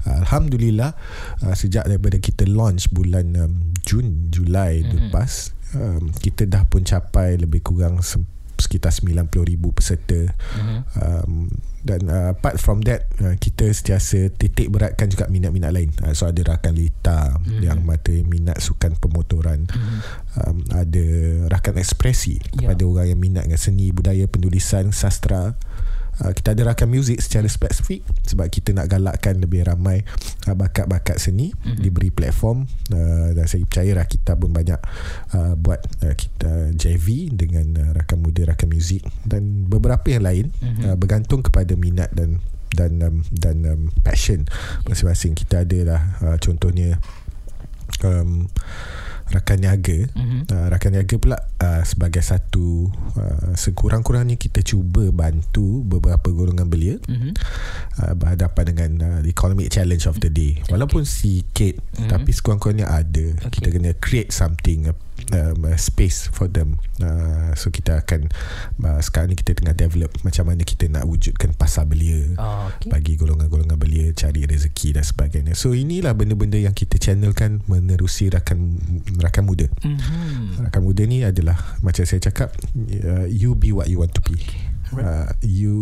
uh, 0.07 0.23
Alhamdulillah 0.23 0.95
uh, 1.43 1.55
Sejak 1.59 1.91
daripada 1.91 2.15
kita 2.23 2.47
launch 2.47 2.87
Bulan 2.87 3.35
um, 3.35 3.51
Jun 3.83 4.31
Julai 4.31 4.62
mm-hmm. 4.71 5.11
lepas 5.11 5.31
um, 5.75 6.07
Kita 6.15 6.47
dah 6.47 6.63
pun 6.63 6.81
capai 6.81 7.35
Lebih 7.35 7.59
kurang 7.59 7.99
sem- 7.99 8.23
Sekitar 8.53 8.93
90,000 8.93 9.27
peserta 9.73 10.21
Mhm. 10.55 10.77
um, 10.95 11.33
dan 11.83 11.99
uh, 12.07 12.31
apart 12.31 12.55
from 12.63 12.79
that 12.87 13.11
uh, 13.19 13.35
kita 13.35 13.67
sentiasa 13.67 14.31
titik 14.31 14.71
beratkan 14.71 15.11
juga 15.11 15.27
minat-minat 15.27 15.75
lain 15.75 15.91
uh, 15.99 16.15
so 16.15 16.31
ada 16.31 16.39
rakan 16.47 16.79
lita 16.79 17.35
mm-hmm. 17.35 17.59
yang 17.59 17.83
mata 17.83 18.15
minat 18.23 18.55
sukan 18.63 18.95
pemotoran 18.95 19.67
mm-hmm. 19.67 19.99
um, 20.39 20.57
ada 20.71 21.05
rakan 21.51 21.75
ekspresi 21.75 22.39
Ya. 22.55 22.71
kepada 22.71 22.87
orang 22.87 23.07
yang 23.11 23.19
minat 23.19 23.43
dengan 23.43 23.59
seni 23.59 23.91
budaya 23.91 24.23
penulisan 24.31 24.95
sastra 24.95 25.59
Uh, 26.21 26.29
kita 26.29 26.53
ada 26.53 26.69
rakan 26.69 26.93
muzik 26.93 27.17
secara 27.17 27.49
spesifik 27.49 28.05
sebab 28.21 28.45
kita 28.45 28.69
nak 28.69 28.85
galakkan 28.85 29.41
lebih 29.41 29.65
ramai 29.65 30.05
uh, 30.45 30.53
bakat-bakat 30.53 31.17
seni 31.17 31.49
mm-hmm. 31.49 31.81
diberi 31.81 32.13
platform 32.13 32.69
uh, 32.93 33.33
dan 33.33 33.45
saya 33.49 33.65
percaya 33.65 33.97
Rakita 33.97 34.37
pun 34.37 34.53
banyak 34.53 34.77
uh, 35.33 35.53
buat 35.57 35.81
uh, 36.05 36.13
kita 36.13 36.77
JV 36.77 37.33
dengan 37.33 37.65
uh, 37.81 37.89
rakan 37.97 38.21
muda 38.21 38.53
rakan 38.53 38.69
muzik 38.69 39.01
dan 39.25 39.65
beberapa 39.65 40.05
yang 40.13 40.21
lain 40.21 40.45
mm-hmm. 40.53 40.83
uh, 40.93 40.95
bergantung 41.01 41.41
kepada 41.41 41.73
minat 41.73 42.13
dan 42.13 42.37
dan 42.73 43.01
um, 43.01 43.21
dan 43.29 43.57
um, 43.69 43.81
passion 44.01 44.45
masing-masing 44.89 45.37
kita 45.37 45.65
ada 45.65 45.79
lah 45.81 46.01
uh, 46.25 46.37
contohnya 46.41 46.97
um, 48.01 48.49
rakan 49.29 49.57
niaga 49.59 49.97
Mhm. 50.13 50.39
uh, 50.51 50.67
rakan 50.67 50.91
niaga 50.93 51.15
pula 51.15 51.37
uh, 51.57 51.81
sebagai 51.83 52.19
satu 52.19 52.89
uh, 53.15 53.53
sekurang-kurangnya 53.55 54.35
kita 54.35 54.59
cuba 54.59 55.07
bantu 55.09 55.81
beberapa 55.81 56.27
golongan 56.29 56.67
belia 56.67 56.99
Mhm. 57.07 57.31
uh, 57.99 58.13
berhadapan 58.13 58.63
dengan 58.75 58.91
uh, 59.01 59.19
economic 59.23 59.69
challenge 59.69 60.05
of 60.05 60.19
the 60.19 60.27
day 60.27 60.59
walaupun 60.67 61.03
sikit 61.03 61.79
Mhm. 61.95 62.09
tapi 62.09 62.29
sekurang-kurangnya 62.29 62.87
ada 62.87 63.25
Okay. 63.47 63.61
kita 63.61 63.67
kena 63.71 63.91
create 63.97 64.29
something 64.29 64.91
um, 65.31 65.63
a 65.69 65.77
space 65.79 66.27
for 66.27 66.51
them 66.51 66.75
uh, 66.99 67.55
so 67.55 67.71
kita 67.71 68.03
akan 68.03 68.27
uh, 68.83 68.99
sekarang 68.99 69.31
ni 69.31 69.37
kita 69.39 69.55
tengah 69.55 69.71
develop 69.71 70.11
macam 70.27 70.51
mana 70.51 70.67
kita 70.67 70.91
nak 70.91 71.07
wujudkan 71.07 71.55
pasar 71.55 71.87
belia 71.87 72.35
Oh, 72.35 72.67
okay. 72.69 72.89
bagi 72.89 73.13
golongan-golongan 73.15 73.77
belia 73.77 74.09
cari 74.15 74.43
rezeki 74.43 74.97
dan 74.97 75.05
sebagainya. 75.05 75.53
So 75.53 75.71
inilah 75.77 76.15
benda-benda 76.17 76.57
yang 76.57 76.73
kita 76.73 76.97
channelkan 76.97 77.61
menerusi 77.69 78.31
rakan 78.31 78.79
rakan 79.21 79.43
muda. 79.45 79.67
Mhm. 79.85 80.67
Rakan 80.69 80.81
muda 80.81 81.03
ni 81.05 81.21
adalah 81.21 81.55
macam 81.85 82.03
saya 82.07 82.19
cakap 82.23 82.51
uh, 83.05 83.27
you 83.29 83.53
be 83.53 83.69
what 83.71 83.87
you 83.87 84.01
want 84.01 84.11
to 84.17 84.21
be. 84.25 84.39
Uh, 84.99 85.29
you 85.41 85.75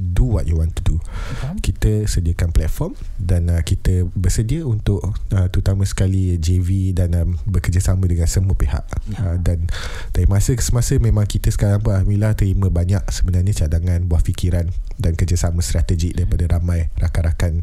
do 0.00 0.24
what 0.24 0.48
you 0.48 0.56
want 0.56 0.72
to 0.72 0.82
do. 0.84 0.96
Faham? 1.40 1.60
Kita 1.60 2.08
sediakan 2.08 2.54
platform 2.54 2.92
dan 3.20 3.52
uh, 3.52 3.60
kita 3.60 4.08
bersedia 4.16 4.64
untuk 4.64 5.04
uh, 5.04 5.46
terutama 5.52 5.84
sekali 5.84 6.36
JV 6.40 6.96
dan 6.96 7.12
um, 7.18 7.36
bekerjasama 7.44 8.08
dengan 8.08 8.28
semua 8.28 8.56
pihak. 8.56 8.84
Ya. 9.12 9.18
Uh, 9.20 9.36
dan 9.40 9.68
dari 10.16 10.26
masa 10.30 10.56
ke 10.56 10.64
semasa 10.64 10.96
memang 10.96 11.28
kita 11.28 11.52
sekarang 11.52 11.84
pun 11.84 11.92
alhamdulillah 11.92 12.32
terima 12.38 12.72
banyak 12.72 13.02
sebenarnya 13.10 13.66
cadangan 13.66 14.04
buah 14.06 14.22
fikiran 14.22 14.70
dan 14.96 15.12
kerjasama 15.18 15.60
strategik 15.60 16.14
daripada 16.14 16.46
ramai 16.48 16.88
rakan-rakan 16.96 17.60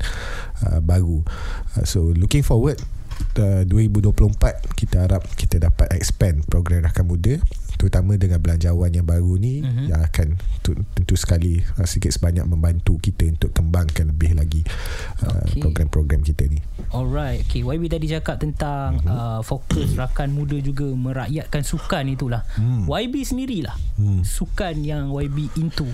uh, 0.67 0.79
baru. 0.83 1.23
Uh, 1.77 1.85
so 1.87 2.13
looking 2.13 2.43
forward 2.45 2.77
uh, 3.39 3.63
2024 3.67 4.75
kita 4.75 4.97
harap 5.07 5.23
kita 5.37 5.61
dapat 5.61 5.87
expand 5.95 6.43
program 6.47 6.83
rakan 6.85 7.05
muda 7.07 7.33
terutama 7.75 8.15
dengan 8.15 8.39
belanjawan 8.39 8.91
yang 8.91 9.05
baru 9.05 9.35
ni 9.35 9.61
uh-huh. 9.61 9.87
yang 9.91 10.01
akan 10.01 10.37
tu, 10.61 10.75
tentu 10.93 11.15
sekali 11.15 11.59
uh, 11.77 11.87
sikit 11.87 12.11
sebanyak 12.11 12.45
membantu 12.45 12.97
kita 12.97 13.27
untuk 13.27 13.51
kembangkan 13.51 14.11
lebih 14.11 14.37
lagi 14.37 14.61
uh, 15.23 15.43
Okey. 15.47 15.61
program-program 15.61 16.21
kita 16.21 16.47
ni. 16.47 16.59
Alright, 16.91 17.43
okay. 17.45 17.61
YB 17.61 17.87
tadi 17.87 18.11
cakap 18.11 18.37
tentang 18.37 19.01
Mhm. 19.01 19.07
uh, 19.07 19.41
fokus 19.41 19.95
rakan 19.95 20.33
muda 20.33 20.57
juga 20.57 20.85
merakyatkan 20.85 21.63
sukan 21.63 22.03
itulah. 22.11 22.41
Hmm. 22.55 22.85
YB 22.85 23.23
sendirilah 23.23 23.75
Hmm. 23.95 24.21
sukan 24.21 24.81
yang 24.81 25.11
YB 25.11 25.47
into. 25.57 25.87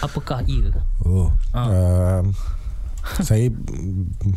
Apakah 0.00 0.42
ia? 0.46 0.70
Oh. 1.02 1.30
Ah. 1.50 2.22
Um, 2.22 2.32
saya 3.20 3.50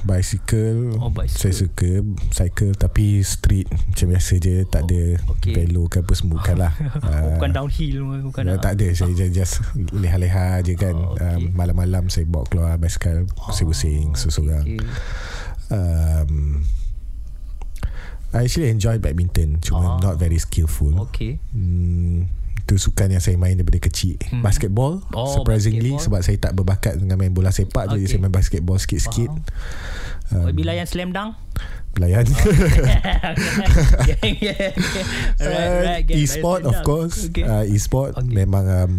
bicycle, 0.03 0.97
Oh, 0.97 1.09
bicycle. 1.09 1.37
saya 1.37 1.53
suka 1.53 1.89
cycle 2.29 2.73
tapi 2.73 3.21
street 3.21 3.69
macam 3.69 4.07
biasa 4.09 4.33
je. 4.37 4.55
Tak 4.65 4.81
ada 4.85 5.01
Oh, 5.23 5.35
okay. 5.35 5.53
velo 5.53 5.85
ke 5.85 6.01
apa 6.01 6.13
semua 6.13 6.39
bukan 6.39 6.57
lah. 6.57 6.73
Uh, 6.97 7.05
Ah, 7.07 7.21
bukan 7.37 7.51
downhill 7.51 7.97
bukan 8.25 8.43
Uh, 8.47 8.57
tak 8.57 8.75
ada. 8.75 8.87
Saya 8.91 9.13
just, 9.13 9.31
just 9.31 9.53
leha-leha 9.91 10.61
je 10.61 10.73
kan. 10.73 10.95
Oh, 10.95 11.13
okay. 11.13 11.37
um, 11.37 11.53
malam-malam 11.53 12.07
saya 12.07 12.25
bawa 12.25 12.45
keluar 12.47 12.75
basikal 12.75 13.23
pusing-pusing 13.37 14.13
seseorang 14.13 14.63
Okay. 14.71 14.87
um, 15.69 16.63
I 18.31 18.47
actually 18.47 18.71
enjoy 18.71 18.95
badminton 18.95 19.59
cuma 19.59 19.99
not 19.99 20.15
very 20.15 20.39
skillful. 20.39 20.95
Okay. 21.11 21.35
hmm, 21.51 22.31
itu 22.61 22.77
sukan 22.79 23.09
yang 23.09 23.19
saya 23.19 23.35
main 23.35 23.53
daripada 23.53 23.79
kecil 23.79 24.15
Hmm. 24.23 24.39
basketball 24.39 25.01
Oh, 25.11 25.33
surprisingly 25.33 25.91
basketball. 25.91 26.03
sebab 26.03 26.19
saya 26.21 26.37
tak 26.39 26.53
berbakat 26.53 26.93
dengan 26.95 27.17
main 27.17 27.29
bola 27.29 27.49
sepak 27.49 27.89
jadi 27.89 27.99
Okay. 27.99 28.09
saya 28.11 28.21
main 28.21 28.31
basketball 28.31 28.77
sikit-sikit 28.77 29.29
um, 30.31 30.45
YB 30.47 30.63
layan 30.63 30.85
slam 30.85 31.09
dunk? 31.09 31.35
Pelayan 31.91 32.23
yeah, 34.07 34.17
yeah, 34.23 34.33
yeah. 34.47 34.71
Right, 35.41 35.71
right, 35.83 36.03
get 36.07 36.15
e-sport 36.17 36.63
of 36.63 36.75
course 36.83 37.27
Okay. 37.31 37.43
uh, 37.43 37.63
e-sport 37.67 38.15
Okay. 38.17 38.31
memang 38.31 38.65
um, 38.67 38.93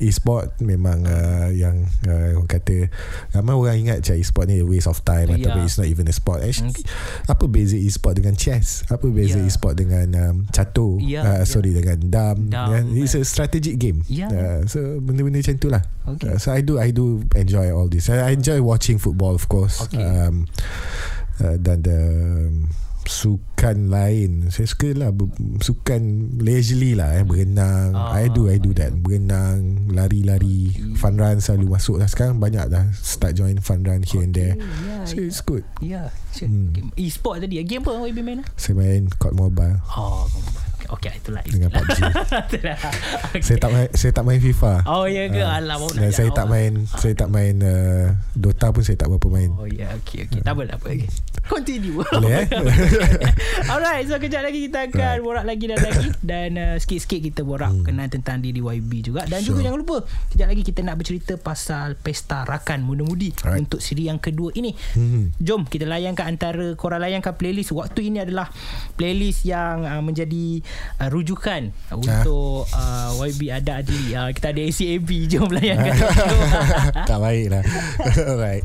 e-sport 0.00 0.54
memang 0.60 1.04
uh, 1.04 1.50
yang 1.52 1.84
uh, 2.06 2.38
orang 2.38 2.48
kata 2.48 2.88
ramai 3.34 3.54
orang 3.54 3.76
ingat 3.78 3.96
macam 4.00 4.16
e-sport 4.16 4.46
ni 4.48 4.60
a 4.60 4.66
waste 4.66 4.88
of 4.88 5.00
time 5.04 5.28
Yeah. 5.28 5.44
ataupun 5.44 5.60
it's 5.66 5.76
not 5.76 5.88
even 5.90 6.06
a 6.08 6.14
sport 6.14 6.40
actually 6.40 6.72
Okay. 6.72 6.88
apa 7.28 7.44
beza 7.46 7.76
e-sport 7.76 8.16
dengan 8.16 8.34
chess 8.34 8.86
apa 8.88 9.04
beza 9.10 9.36
Yeah. 9.38 9.48
e-sport 9.48 9.74
dengan 9.76 10.06
um, 10.16 10.36
catur 10.48 10.96
Yeah, 11.04 11.24
uh, 11.24 11.42
yeah. 11.42 11.44
sorry 11.44 11.76
dengan 11.76 11.98
dam, 12.08 12.48
Dam, 12.48 12.68
yeah. 12.72 13.02
it's 13.04 13.12
a 13.12 13.22
strategic 13.28 13.76
game 13.76 14.02
Yeah. 14.08 14.30
uh, 14.32 14.60
so 14.64 14.80
benda-benda 15.04 15.44
macam 15.44 15.56
tu 15.60 15.68
lah 15.68 15.82
Okay. 16.08 16.32
uh, 16.32 16.38
so 16.40 16.48
I 16.56 16.64
do 16.64 16.80
I 16.80 16.88
do 16.90 17.20
enjoy 17.36 17.68
all 17.68 17.92
this 17.92 18.08
I 18.08 18.32
enjoy 18.32 18.64
watching 18.64 18.96
football 18.96 19.36
of 19.36 19.44
course 19.52 19.84
Okay. 19.84 20.00
um, 20.00 20.48
uh, 21.40 21.56
dan 21.58 21.78
um, 21.86 22.52
sukan 23.08 23.88
lain 23.88 24.52
saya 24.52 24.68
suka 24.68 24.92
lah 24.92 25.08
sukan 25.64 26.36
leisurely 26.44 26.92
lah 26.92 27.16
eh 27.16 27.24
berenang 27.24 27.96
Ah, 27.96 28.20
I 28.20 28.28
do 28.28 28.52
I 28.52 28.60
do 28.60 28.76
that 28.76 28.92
berenang 29.00 29.88
lari-lari 29.88 30.76
fun 30.92 31.16
run 31.16 31.40
selalu 31.40 31.72
masuk 31.72 31.96
lah 31.96 32.04
sekarang 32.04 32.36
banyak 32.36 32.68
dah 32.68 32.84
start 32.92 33.32
join 33.32 33.56
fun 33.64 33.80
run 33.80 34.04
here 34.04 34.20
and 34.20 34.36
there 34.36 34.60
Yeah, 34.60 35.08
so 35.08 35.16
it's 35.24 35.40
good 35.40 35.64
yeah. 35.80 36.12
Sure. 36.36 36.52
Hmm. 36.52 36.92
E-sport 36.94 37.40
tadi. 37.40 37.56
Game 37.64 37.80
apa 37.80 38.04
YB 38.04 38.20
main? 38.20 38.44
ah? 38.44 38.46
saya 38.60 38.76
main 38.76 39.08
court 39.16 39.32
mobile 39.32 39.80
Oh, 39.96 40.28
okay, 40.92 41.12
itulah. 41.20 41.42
dengan. 41.44 41.68
PUBG 41.68 42.00
itulah. 42.48 42.78
Okay. 43.34 43.42
saya 43.44 43.58
tak 43.60 43.70
main 43.72 43.88
saya 43.92 44.12
tak 44.16 44.24
main 44.24 44.40
FIFA 44.40 44.72
Oh, 44.88 45.04
ya 45.04 45.28
ke? 45.28 45.42
Ah, 45.44 45.60
Alah, 45.60 45.76
baru 45.76 45.92
nak 45.92 46.00
dan 46.00 46.10
saya 46.14 46.30
tak 46.32 46.46
main 46.48 46.72
saya 46.88 47.14
tak 47.14 47.28
main 47.28 47.54
uh, 47.60 48.04
Dota 48.32 48.72
pun 48.72 48.82
saya 48.82 48.96
tak 48.96 49.08
berapa 49.12 49.28
main 49.28 49.50
Oh 49.56 49.68
ya, 49.68 49.88
yeah, 49.88 49.90
okay, 50.00 50.24
okay. 50.24 50.40
Tak 50.40 50.56
apa, 50.56 50.62
tak 50.64 50.78
apa. 50.80 50.86
Okay. 50.94 51.08
Continue. 51.48 52.04
Boleh, 52.04 52.44
eh? 52.44 52.46
Alright, 53.72 54.04
so 54.04 54.20
kejap 54.20 54.44
lagi 54.44 54.68
kita 54.68 54.92
akan 54.92 54.96
Right. 54.98 55.24
borak 55.24 55.44
lagi 55.48 55.64
dan 55.64 55.78
lagi 55.80 56.08
dan 56.20 56.50
uh, 56.60 56.76
sikit-sikit 56.76 57.20
kita 57.24 57.40
borak 57.42 57.72
hmm. 57.72 57.84
kenal 57.88 58.06
tentang 58.12 58.44
diri 58.44 58.60
YB 58.60 59.10
juga 59.10 59.24
dan 59.24 59.40
juga 59.40 59.58
Sure. 59.58 59.64
jangan 59.72 59.78
lupa 59.80 59.96
kejap 60.30 60.46
lagi 60.52 60.62
kita 60.62 60.80
nak 60.84 60.96
bercerita 61.00 61.34
pasal 61.40 61.96
pesta 61.96 62.44
rakan 62.44 62.84
muda-mudi 62.84 63.32
Alright. 63.40 63.64
untuk 63.64 63.80
siri 63.80 64.12
yang 64.12 64.20
kedua 64.20 64.52
ini. 64.54 64.76
Hmm. 64.92 65.32
Jom 65.40 65.64
kita 65.64 65.88
layankan 65.88 66.28
antara 66.28 66.76
korang 66.76 67.00
layankan 67.00 67.32
playlist 67.34 67.72
waktu 67.72 68.12
ini 68.12 68.22
adalah 68.22 68.52
playlist 69.00 69.48
yang 69.48 69.88
uh, 69.88 70.02
menjadi 70.04 70.60
uh, 71.00 71.08
rujukan 71.08 71.72
untuk 71.96 72.68
uh, 72.70 73.16
YB 73.24 73.48
ada 73.48 73.80
Adli. 73.80 74.12
Uh, 74.12 74.30
kita 74.36 74.52
ada 74.52 74.60
ACAB. 74.60 75.10
Jom 75.32 75.48
layankan. 75.48 75.96
tak 77.10 77.18
baik 77.18 77.46
lah 77.52 77.62
Alright 78.30 78.64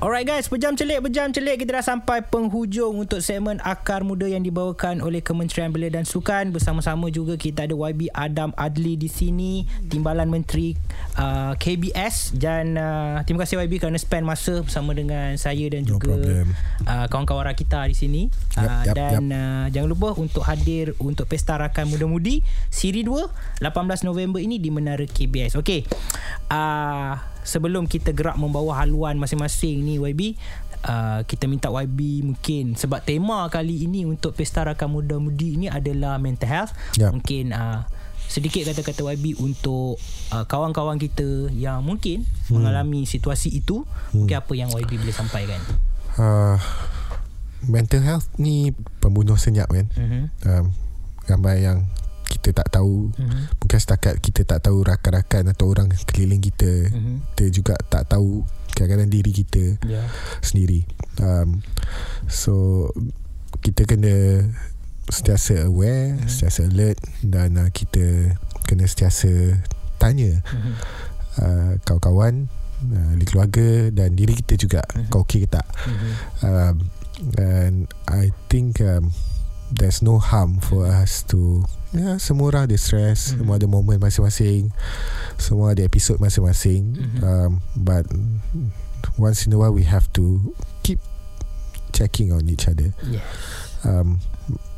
Alright 0.00 0.24
guys, 0.24 0.48
pejam 0.48 0.72
celik, 0.72 1.04
pejam 1.04 1.28
celik 1.28 1.60
kita 1.60 1.76
dah 1.76 1.84
sampai 1.84 2.24
penghujung 2.24 3.04
untuk 3.04 3.20
segmen 3.20 3.60
Akar 3.60 4.00
Muda 4.00 4.24
yang 4.24 4.40
dibawakan 4.40 5.04
oleh 5.04 5.20
Kementerian 5.20 5.68
Belia 5.68 5.92
dan 5.92 6.08
Sukan. 6.08 6.56
Bersama-sama 6.56 7.12
juga 7.12 7.36
kita 7.36 7.68
ada 7.68 7.76
YB 7.76 8.08
Adam 8.16 8.56
Adli 8.56 8.96
di 8.96 9.12
sini, 9.12 9.68
Timbalan 9.92 10.32
Menteri 10.32 10.72
uh, 11.20 11.52
KBS 11.52 12.32
dan 12.32 12.80
uh, 12.80 13.20
terima 13.28 13.44
kasih 13.44 13.60
YB 13.60 13.76
kerana 13.76 14.00
spend 14.00 14.24
masa 14.24 14.64
bersama 14.64 14.96
dengan 14.96 15.36
saya 15.36 15.68
dan 15.68 15.84
No 15.84 16.00
juga 16.00 16.16
problem. 16.16 16.56
uh, 16.88 17.04
kawan-kawan 17.12 17.52
kita 17.52 17.84
di 17.84 17.92
sini. 17.92 18.22
Yap, 18.56 18.64
Uh, 18.64 18.82
yap, 18.88 18.96
dan 18.96 19.22
Uh, 19.30 19.68
jangan 19.68 19.88
lupa 19.92 20.16
untuk 20.16 20.48
hadir 20.48 20.96
untuk 20.96 21.28
Pesta 21.28 21.60
Rakan 21.60 21.92
Muda-Mudi 21.92 22.40
Siri 22.72 23.04
2 23.04 23.60
18 23.60 24.08
November 24.08 24.40
ini 24.40 24.56
di 24.56 24.72
Menara 24.72 25.04
KBS. 25.04 25.60
Okey. 25.60 25.84
Uh, 26.48 27.20
sebelum 27.42 27.86
kita 27.86 28.12
gerak 28.12 28.36
membawa 28.36 28.82
haluan 28.82 29.16
masing-masing 29.16 29.82
ni 29.84 29.96
YB 29.98 30.36
Uh, 30.80 31.20
kita 31.28 31.44
minta 31.44 31.68
YB 31.68 32.24
mungkin 32.24 32.72
sebab 32.72 33.04
tema 33.04 33.44
kali 33.52 33.84
ini 33.84 34.08
untuk 34.08 34.32
Pesta 34.32 34.64
Rakan 34.64 34.88
Muda-Mudi 34.88 35.60
ini 35.60 35.68
adalah 35.68 36.16
mental 36.16 36.48
health. 36.48 36.72
Yap. 36.96 37.20
Mungkin 37.20 37.52
uh, 37.52 37.84
sedikit 38.24 38.64
kata-kata 38.64 39.04
YB 39.12 39.36
untuk 39.44 40.00
uh, 40.32 40.44
kawan-kawan 40.48 40.96
kita 40.96 41.52
yang 41.52 41.84
mungkin 41.84 42.24
hmm. 42.24 42.56
mengalami 42.56 43.04
situasi 43.04 43.60
itu. 43.60 43.84
Hmm. 43.84 44.24
Mungkin 44.24 44.36
apa 44.40 44.52
yang 44.56 44.72
YB 44.72 45.04
boleh 45.04 45.12
sampaikan? 45.12 45.60
uh, 46.16 46.56
Mental 47.68 48.00
health 48.00 48.32
ni 48.40 48.72
Pembunuh 49.04 49.36
senyap 49.36 49.68
kan 49.68 49.84
Mhm. 49.92 50.32
um, 50.48 50.64
Ramai 51.28 51.60
yang 51.60 51.84
Kita 52.30 52.54
tak 52.54 52.70
tahu 52.70 53.10
Mhm. 53.10 53.58
Mungkin 53.58 53.78
setakat 53.78 54.22
Kita 54.22 54.46
tak 54.46 54.62
tahu 54.62 54.80
rakan-rakan 54.80 55.50
Atau 55.50 55.68
orang 55.68 55.90
keliling 56.06 56.38
kita 56.38 56.88
Mhm. 56.88 57.34
Kita 57.34 57.44
juga 57.50 57.74
tak 57.82 58.06
tahu 58.08 58.46
Kadang-kadang 58.72 59.10
diri 59.10 59.34
kita 59.34 59.76
Ya. 59.84 60.06
Sendiri 60.40 60.86
um, 61.18 61.58
So 62.24 62.86
Kita 63.58 63.82
kena 63.84 64.46
Sentiasa 65.06 65.66
aware 65.66 66.14
Mhm. 66.16 66.30
Sentiasa 66.30 66.60
alert 66.64 66.98
Dan 67.20 67.58
uh, 67.58 67.68
kita 67.68 68.38
Kena 68.64 68.86
sentiasa 68.86 69.58
Tanya 69.98 70.38
Mhm. 70.46 70.72
uh, 71.36 71.72
Kawan-kawan 71.82 72.46
uh, 72.88 73.10
Ahli 73.12 73.26
keluarga 73.26 73.90
Dan 73.90 74.14
diri 74.14 74.38
kita 74.38 74.54
juga 74.54 74.80
Mhm. 74.94 75.10
Kau 75.10 75.26
okey 75.26 75.44
ke 75.44 75.48
tak 75.50 75.66
Mhm. 75.84 76.10
um, 76.40 76.76
and 77.36 77.76
I 78.08 78.32
think 78.48 78.80
um, 78.80 79.12
there's 79.70 80.02
no 80.02 80.18
harm 80.18 80.58
for 80.58 80.86
us 80.86 81.22
to 81.22 81.62
ya 81.90 82.18
semua 82.22 82.54
orang 82.54 82.62
ada 82.70 82.78
stress 82.78 83.34
Mhm. 83.34 83.42
semua 83.42 83.54
ada 83.58 83.66
moment 83.66 83.98
masing-masing 83.98 84.70
semua 85.36 85.74
ada 85.74 85.82
episod 85.82 86.18
masing-masing 86.18 86.94
Mhm. 86.94 87.18
um, 87.22 87.50
but 87.74 88.06
once 89.18 89.46
in 89.46 89.54
a 89.54 89.58
while 89.58 89.74
we 89.74 89.82
have 89.82 90.06
to 90.14 90.38
keep 90.82 90.98
checking 91.90 92.30
on 92.30 92.46
each 92.46 92.70
other 92.70 92.94
Yeah. 93.10 93.26
um, 93.82 94.22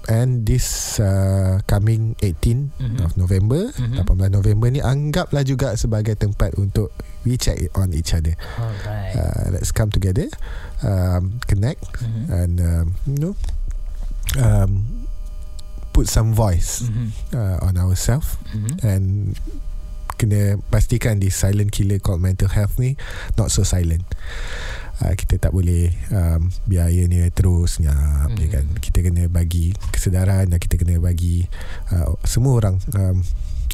and 0.09 0.49
this 0.49 0.99
uh, 0.99 1.61
coming 1.69 2.17
18 2.25 2.73
Mhm. 2.81 3.05
of 3.05 3.15
November 3.17 3.71
Mhm. 3.77 4.03
18 4.03 4.33
November 4.33 4.69
ni 4.73 4.81
anggaplah 4.81 5.45
juga 5.45 5.77
sebagai 5.77 6.17
tempat 6.17 6.57
untuk 6.57 6.91
we 7.23 7.37
check 7.39 7.61
on 7.79 7.93
each 7.95 8.11
other 8.17 8.35
Alright. 8.59 9.15
uh, 9.15 9.53
let's 9.55 9.71
come 9.71 9.93
together 9.93 10.27
um, 10.83 11.39
connect 11.47 11.85
Mhm. 12.03 12.23
and 12.33 12.53
um, 12.59 12.87
you 13.07 13.21
know 13.21 13.35
um, 14.37 15.07
put 15.93 16.09
some 16.09 16.33
voice 16.33 16.85
Mhm. 16.85 17.09
uh, 17.33 17.57
on 17.62 17.76
ourselves 17.76 18.41
Mhm. 18.50 18.73
and 18.81 19.07
kena 20.17 20.55
pastikan 20.71 21.19
this 21.19 21.35
silent 21.35 21.69
killer 21.69 21.99
called 21.99 22.23
mental 22.23 22.47
health 22.47 22.79
ni 22.79 22.95
not 23.35 23.50
so 23.50 23.67
silent 23.67 24.07
uh, 25.02 25.11
kita 25.12 25.35
tak 25.37 25.50
boleh 25.50 25.91
um, 26.14 26.49
biayanya 26.64 27.26
terus 27.35 27.83
nyap 27.83 28.31
Mhm. 28.31 28.38
mm. 28.38 28.50
kan 28.55 28.64
kita 28.79 28.99
kena 29.02 29.26
bagi 29.26 29.75
kesedaran 29.91 30.47
dan 30.47 30.59
kita 30.62 30.79
kena 30.79 30.97
bagi 30.97 31.50
uh, 31.91 32.14
semua 32.23 32.57
orang 32.57 32.79
um, 32.95 33.21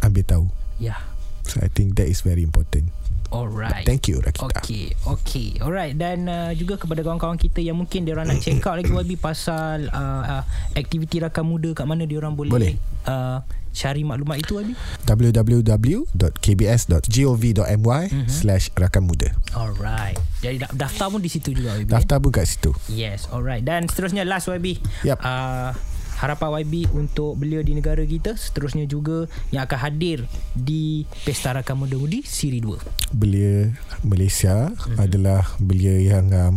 ambil 0.01 0.25
tahu 0.25 0.47
Yeah. 0.81 0.99
so 1.45 1.61
I 1.61 1.69
think 1.69 1.99
that 2.01 2.09
is 2.09 2.23
very 2.23 2.41
important 2.43 2.89
Alright. 3.29 3.85
thank 3.85 4.09
you 4.09 4.25
Rakita 4.25 4.65
Okay, 4.65 4.97
okay. 5.05 5.53
Alright 5.61 5.93
dan 5.95 6.27
uh, 6.29 6.53
juga 6.57 6.81
kepada 6.81 7.05
kawan-kawan 7.05 7.37
kita 7.37 7.61
yang 7.61 7.77
mungkin 7.77 8.09
dia 8.09 8.17
orang 8.17 8.33
nak 8.33 8.41
check 8.41 8.65
out 8.65 8.81
lagi 8.81 8.89
YB 8.89 9.21
pasal 9.21 9.93
uh, 9.93 10.41
uh, 10.41 10.43
aktiviti 10.73 11.21
rakan 11.21 11.45
muda 11.45 11.77
kat 11.77 11.85
mana 11.85 12.09
dia 12.09 12.17
orang 12.17 12.33
boleh, 12.33 12.49
Boleh. 12.49 12.81
Uh, 13.05 13.45
cari 13.79 14.03
maklumat 14.03 14.43
itu 14.43 14.59
Abi? 14.59 14.75
www.kbs.gov.my 15.07 18.05
mm-hmm. 18.11 18.27
slash 18.27 18.75
rakan 18.75 19.07
muda 19.07 19.31
Alright. 19.55 20.19
Jadi 20.43 20.59
da- 20.65 20.73
daftar 20.75 21.07
pun 21.13 21.21
di 21.23 21.29
situ 21.31 21.55
juga 21.55 21.79
YB. 21.79 21.87
daftar 21.93 22.19
pun 22.19 22.33
kat 22.35 22.43
situ 22.49 22.75
Yes, 22.91 23.31
alright. 23.31 23.63
Dan 23.63 23.87
seterusnya 23.87 24.27
last 24.27 24.51
YB. 24.51 24.83
Yap. 25.07 25.23
Uh, 25.23 25.71
harapan 26.19 26.67
YB 26.67 26.91
untuk 26.93 27.39
belia 27.39 27.63
di 27.63 27.73
negara 27.73 28.03
kita 28.03 28.35
seterusnya 28.35 28.85
juga 28.85 29.25
yang 29.49 29.65
akan 29.65 29.79
hadir 29.79 30.27
di 30.53 31.07
Pesta 31.23 31.55
Rakan 31.55 31.87
Muda 31.87 31.97
Mudi 31.97 32.27
Siri 32.27 32.59
2. 32.59 33.15
belia 33.15 33.71
Malaysia 34.03 34.69
mm-hmm. 34.69 34.99
adalah 34.99 35.43
belia 35.59 35.95
yang 35.97 36.27
um, 36.31 36.55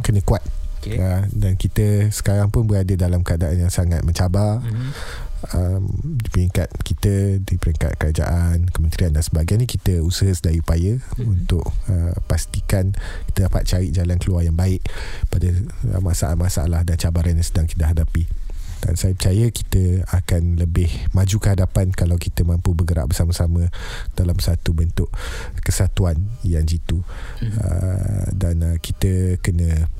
kena 0.00 0.24
kuat 0.24 0.40
Okay. 0.78 0.94
uh, 0.94 1.26
dan 1.34 1.58
kita 1.58 2.06
sekarang 2.14 2.54
pun 2.54 2.62
berada 2.62 2.94
dalam 2.94 3.26
keadaan 3.26 3.66
yang 3.66 3.72
sangat 3.74 4.06
mencabar 4.06 4.62
Mhm. 4.62 4.94
Um, 5.54 5.86
di 6.02 6.28
peringkat 6.30 6.68
kita 6.82 7.38
di 7.42 7.54
peringkat 7.56 7.96
kerajaan 7.96 8.68
kementerian 8.70 9.14
dan 9.14 9.24
sebagainya 9.24 9.66
kita 9.68 10.02
usaha 10.02 10.30
sedaya 10.32 10.58
upaya 10.58 10.98
mm-hmm. 10.98 11.24
untuk 11.24 11.64
uh, 11.90 12.14
pastikan 12.26 12.92
kita 13.30 13.48
dapat 13.50 13.62
cari 13.66 13.88
jalan 13.94 14.18
keluar 14.18 14.42
yang 14.42 14.58
baik 14.58 14.82
pada 15.30 15.48
uh, 15.94 16.00
masalah-masalah 16.02 16.82
dan 16.82 16.96
cabaran 16.98 17.38
yang 17.38 17.46
sedang 17.46 17.66
kita 17.70 17.90
hadapi 17.90 18.26
dan 18.78 18.94
saya 18.94 19.10
percaya 19.18 19.50
kita 19.50 20.06
akan 20.06 20.54
lebih 20.54 20.86
maju 21.10 21.36
ke 21.42 21.48
hadapan 21.50 21.90
kalau 21.90 22.14
kita 22.14 22.46
mampu 22.46 22.78
bergerak 22.78 23.10
bersama-sama 23.10 23.66
dalam 24.14 24.38
satu 24.38 24.70
bentuk 24.70 25.10
kesatuan 25.66 26.14
yang 26.46 26.62
jitu 26.62 27.02
mm-hmm. 27.42 27.58
uh, 27.58 28.26
dan 28.38 28.56
uh, 28.62 28.76
kita 28.78 29.42
kena 29.42 29.90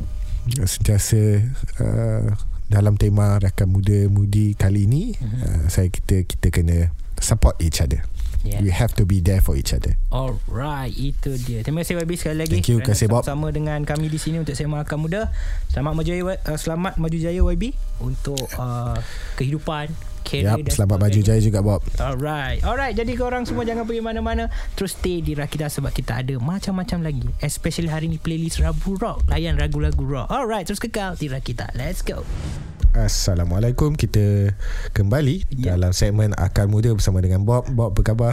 sentiasa 0.64 1.44
uh, 1.82 2.32
dalam 2.68 3.00
tema 3.00 3.40
rakan 3.40 3.68
muda 3.72 4.06
mudi 4.12 4.52
kali 4.52 4.84
ini 4.84 5.16
mm-hmm. 5.16 5.40
uh, 5.40 5.64
saya 5.72 5.88
kita 5.88 6.28
kita 6.28 6.52
kena 6.52 6.92
support 7.18 7.56
each 7.58 7.80
other 7.80 8.04
Yeah. 8.46 8.62
we 8.62 8.70
have 8.70 8.94
to 8.94 9.02
be 9.02 9.18
there 9.18 9.42
for 9.42 9.58
each 9.58 9.74
other 9.74 9.98
Alright, 10.14 10.94
itu 10.94 11.34
dia. 11.42 11.66
Terima 11.66 11.82
kasih 11.82 11.98
YB 11.98 12.14
sekali 12.14 12.46
lagi. 12.46 12.54
Thank 12.54 12.70
you, 12.70 12.78
kerana 12.78 12.94
kasih, 12.94 13.06
Bob. 13.10 13.26
Sama 13.26 13.50
dengan 13.50 13.82
kami 13.82 14.06
di 14.06 14.14
sini 14.14 14.38
untuk 14.38 14.54
Sema 14.54 14.86
Akan 14.86 15.02
Muda. 15.02 15.34
Selamat 15.74 15.98
maju 15.98 16.06
jaya, 16.06 16.22
uh, 16.22 16.54
selamat 16.54 17.02
maju 17.02 17.18
jaya 17.18 17.42
YB 17.42 17.74
untuk 17.98 18.38
uh, 18.54 18.94
kehidupan, 19.34 19.90
career 20.28 20.60
yep, 20.60 20.68
selamat 20.68 21.00
sebagainya. 21.00 21.24
jaya 21.24 21.40
juga 21.40 21.60
Bob 21.64 21.80
Alright. 21.96 22.60
Alright, 22.62 22.92
jadi 22.92 23.12
korang 23.16 23.48
semua 23.48 23.64
jangan 23.64 23.88
pergi 23.88 24.04
mana-mana. 24.04 24.52
Terus 24.76 24.92
stay 24.94 25.24
di 25.24 25.32
Rakita 25.32 25.72
sebab 25.72 25.90
kita 25.90 26.20
ada 26.20 26.36
macam-macam 26.36 27.08
lagi. 27.08 27.24
Especially 27.40 27.88
hari 27.88 28.12
ni 28.12 28.20
playlist 28.20 28.60
Rabu 28.60 29.00
Rock. 29.00 29.24
Layan 29.32 29.56
lagu-lagu 29.56 30.04
rock. 30.04 30.28
Alright, 30.28 30.68
terus 30.68 30.78
kekal 30.78 31.16
di 31.16 31.32
Rakita. 31.32 31.72
Let's 31.72 32.04
go. 32.04 32.28
Assalamualaikum 32.94 33.96
kita 33.96 34.52
kembali 34.92 35.48
Ya. 35.58 35.74
dalam 35.74 35.96
segmen 35.96 36.36
Akal 36.36 36.68
Muda 36.68 36.92
bersama 36.92 37.24
dengan 37.24 37.42
Bob 37.42 37.66
Bob 37.72 37.96
apa 37.96 38.00
khabar 38.04 38.32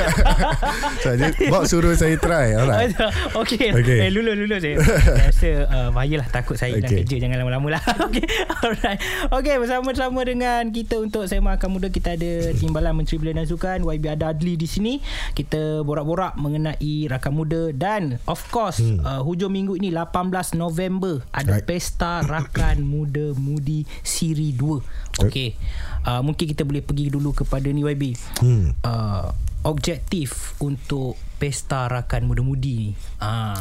so, 1.02 1.10
Bob 1.48 1.64
suruh 1.66 1.96
saya 1.96 2.14
try 2.20 2.54
alright 2.54 2.92
okay. 3.40 3.72
Okay. 3.72 4.06
Eh, 4.06 4.10
lulus, 4.12 4.36
lulus 4.36 4.60
saya. 4.62 4.76
saya 4.78 5.30
rasa 5.30 5.50
uh, 5.72 5.88
bahayalah 5.90 6.28
takut 6.28 6.60
saya 6.60 6.76
okay. 6.76 6.90
Okay. 6.90 6.98
kerja. 7.06 7.16
Jangan 7.26 7.36
lama-lama 7.40 7.68
lah. 7.78 7.82
okay. 8.06 8.26
Alright. 8.60 9.00
Okay, 9.30 9.54
bersama-sama 9.56 10.20
dengan 10.26 10.68
kita 10.70 11.00
untuk 11.00 11.24
Saya 11.26 11.40
Makan 11.40 11.68
Muda, 11.72 11.88
kita 11.88 12.18
ada 12.18 12.52
Timbalan 12.52 12.92
Menteri 13.00 13.16
Belia 13.16 13.34
dan 13.40 13.46
Sukan, 13.48 13.82
YB 13.86 14.04
Adadli 14.10 14.54
di 14.58 14.68
sini. 14.68 15.00
Kita 15.32 15.82
borak-borak 15.86 16.36
mengenai 16.36 17.08
Rakan 17.08 17.32
Muda 17.32 17.62
dan 17.72 18.20
of 18.28 18.42
course, 18.52 18.82
hmm. 18.82 19.00
uh, 19.02 19.20
hujung 19.24 19.54
minggu 19.54 19.78
ini 19.80 19.88
18 19.94 20.58
November 20.58 21.22
ada 21.32 21.48
Right. 21.50 21.66
Pesta 21.66 22.22
Rakan 22.22 22.86
Muda 22.86 23.34
Mudi 23.50 23.82
Siri 24.00 24.54
2. 24.54 25.26
Okay. 25.26 25.58
Uh, 26.06 26.22
mungkin 26.22 26.46
kita 26.46 26.62
boleh 26.62 26.80
pergi 26.80 27.10
dulu 27.10 27.34
kepada 27.34 27.66
ni 27.66 27.82
YB. 27.82 28.14
hmm. 28.38 28.78
Uh, 28.80 29.34
objektif 29.60 30.56
untuk 30.56 31.20
Pesta 31.36 31.84
Rakan 31.84 32.24
Muda 32.24 32.40
Mudi 32.40 32.72
ni. 32.78 32.90
Ah. 33.20 33.56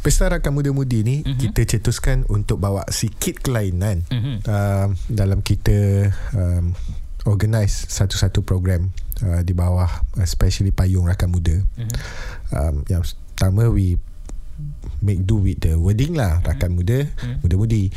Pesta 0.00 0.28
Rakan 0.28 0.52
Muda 0.52 0.68
Mudi 0.68 1.00
ni 1.00 1.20
Mhm. 1.20 1.24
mm-hmm. 1.24 1.40
kita 1.48 1.60
cetuskan 1.66 2.28
untuk 2.28 2.60
bawa 2.60 2.84
sikit 2.88 3.40
kelainan 3.40 4.04
Mhm. 4.08 4.12
mm-hmm. 4.12 4.36
uh, 4.44 4.88
dalam 5.08 5.40
kita 5.40 6.08
um, 6.32 6.76
organize 7.24 7.88
satu-satu 7.88 8.44
program 8.44 8.92
uh, 9.24 9.40
di 9.40 9.56
bawah 9.56 9.88
especially 10.20 10.72
payung 10.72 11.08
Rakan 11.08 11.32
Muda. 11.32 11.56
Mhm. 11.56 11.92
Um, 12.52 12.74
yang 12.86 13.00
pertama 13.00 13.68
we 13.68 13.96
make 15.04 15.24
do 15.24 15.40
with 15.40 15.60
the 15.60 15.76
wording 15.76 16.16
lah 16.16 16.40
Rakan 16.42 16.76
Muda, 16.78 17.04
Mhm. 17.04 17.44
Muda-mudi. 17.44 17.92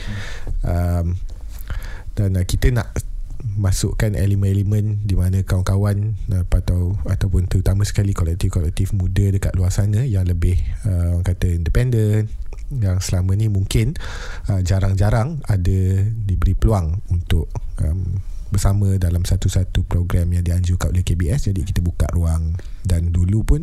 Um, 0.65 1.15
dan 2.17 2.33
uh, 2.33 2.45
kita 2.45 2.73
nak 2.73 2.89
masukkan 3.57 4.17
elemen-elemen 4.17 5.05
di 5.05 5.13
mana 5.13 5.45
kawan-kawan 5.45 6.17
uh, 6.33 6.43
atau 6.49 6.97
ataupun 7.05 7.45
terutama 7.45 7.85
sekali 7.85 8.11
kolektif-kolektif 8.11 8.97
muda 8.97 9.29
dekat 9.29 9.53
luar 9.53 9.69
sana 9.69 10.01
yang 10.03 10.25
lebih 10.25 10.57
uh, 10.85 11.17
orang 11.17 11.25
kata 11.25 11.53
independen 11.53 12.27
yang 12.73 12.99
selama 12.99 13.37
ni 13.37 13.47
mungkin 13.47 13.95
uh, 14.51 14.59
jarang-jarang 14.59 15.39
ada 15.47 15.79
diberi 16.27 16.57
peluang 16.57 16.99
untuk 17.13 17.47
um, 17.79 18.19
bersama 18.49 18.95
dalam 18.95 19.21
satu-satu 19.21 19.83
program 19.83 20.29
yang 20.29 20.41
dianjurkan 20.41 20.89
oleh 20.89 21.01
KBS 21.01 21.47
jadi 21.47 21.61
kita 21.61 21.79
buka 21.79 22.07
ruang 22.09 22.55
dan 22.81 23.11
dulu 23.11 23.43
pun 23.43 23.61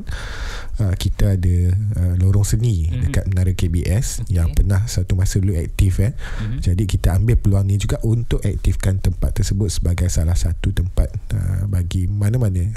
uh, 0.78 0.94
kita 0.94 1.34
ada 1.34 1.56
uh, 1.96 2.14
lorong 2.16 2.44
seni 2.44 2.84
Mhm. 2.84 2.86
mm-hmm. 2.86 3.02
dekat 3.06 3.24
menara 3.26 3.52
KBS 3.52 4.06
okay. 4.20 4.34
yang 4.34 4.52
pernah 4.52 4.84
satu 4.84 5.14
masa 5.14 5.38
dulu 5.38 5.54
aktif 5.54 5.98
eh 5.98 6.12
Mhm. 6.12 6.60
jadi 6.60 6.84
kita 6.84 7.08
ambil 7.14 7.36
peluang 7.36 7.64
ni 7.64 7.76
juga 7.76 7.96
untuk 8.02 8.40
aktifkan 8.40 8.98
tempat 8.98 9.34
tersebut 9.34 9.68
sebagai 9.68 10.06
salah 10.06 10.34
satu 10.34 10.70
tempat 10.70 11.08
uh, 11.32 11.64
bagi 11.64 12.04
mana-mana 12.04 12.68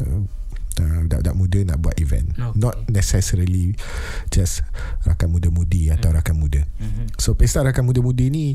uh, 0.00 0.22
uh, 0.76 0.98
budak-budak 1.02 1.34
muda 1.34 1.58
nak 1.64 1.78
buat 1.80 1.96
event 1.96 2.28
Okay. 2.32 2.54
not 2.54 2.76
necessarily 2.86 3.74
just 4.28 4.62
rakan 5.02 5.30
muda-mudi 5.30 5.88
atau 5.88 6.10
rakan 6.10 6.36
muda 6.36 6.62
Mhm. 6.76 7.16
So 7.16 7.34
pesta 7.34 7.60
rakan 7.60 7.82
muda-mudi 7.84 8.28
ni 8.28 8.46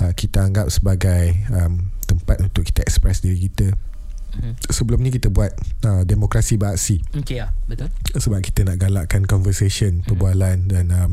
uh, 0.00 0.10
kita 0.12 0.42
anggap 0.42 0.66
sebagai 0.68 1.36
um, 1.52 1.92
tempat 2.08 2.40
untuk 2.40 2.64
kita 2.64 2.80
express 2.82 3.20
diri 3.20 3.36
kita. 3.42 3.68
Sebelum 4.64 5.02
ni 5.02 5.10
kita 5.10 5.28
buat 5.28 5.50
uh, 5.82 6.06
demokrasi 6.06 6.56
beraksi 6.56 7.02
Okey 7.10 7.42
ya, 7.42 7.50
betul. 7.66 7.90
sebab 8.14 8.38
kita 8.38 8.62
nak 8.62 8.78
galakkan 8.78 9.26
conversation, 9.26 10.06
perbualan 10.06 10.62
dan 10.64 10.94
um, 10.94 11.12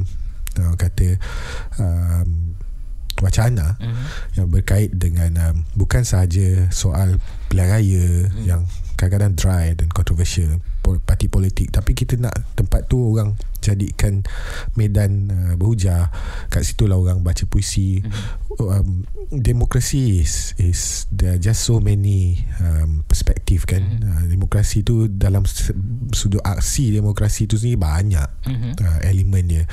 uh, 0.56 0.74
kata 0.76 1.18
um, 1.76 2.54
wacana 3.18 3.80
Mhm. 3.80 4.04
yang 4.36 4.48
berkait 4.52 4.92
dengan 4.94 5.32
um, 5.42 5.56
bukan 5.74 6.04
sahaja 6.04 6.68
soal 6.70 7.16
pilihan 7.48 7.72
raya 7.72 8.08
Hmm. 8.28 8.44
yang 8.44 8.62
kadang-kadang 8.96 9.34
dry 9.34 9.66
dan 9.74 9.88
controversial 9.90 10.60
parti 11.02 11.26
politik 11.26 11.72
tapi 11.72 11.92
kita 11.92 12.16
nak 12.16 12.36
tempat 12.54 12.86
tu 12.86 13.00
orang 13.10 13.34
jadikan 13.66 14.22
medan 14.74 15.34
uh, 15.34 15.54
berhujah. 15.56 16.14
Kat 16.48 16.62
situ 16.62 16.86
lah 16.86 16.96
orang 16.96 17.22
baca 17.22 17.48
puisi. 17.48 18.06
Um, 18.56 19.04
demokrasi 19.30 20.22
is, 20.22 20.54
is 20.56 20.82
there 21.12 21.36
are 21.36 21.42
just 21.42 21.66
so 21.66 21.80
many 21.80 22.46
um, 22.62 23.02
perspektif 23.04 23.66
kan? 23.66 23.82
Uh, 24.00 24.24
demokrasi 24.28 24.82
tu 24.82 25.08
dalam 25.08 25.42
sudut 26.12 26.40
aksi 26.42 26.92
demokrasi 26.92 27.48
tu 27.48 27.56
sendiri 27.56 27.80
banyak 27.80 28.28
Mhm. 28.46 28.70
uh, 28.78 29.00
elemen 29.04 29.44
dia. 29.48 29.64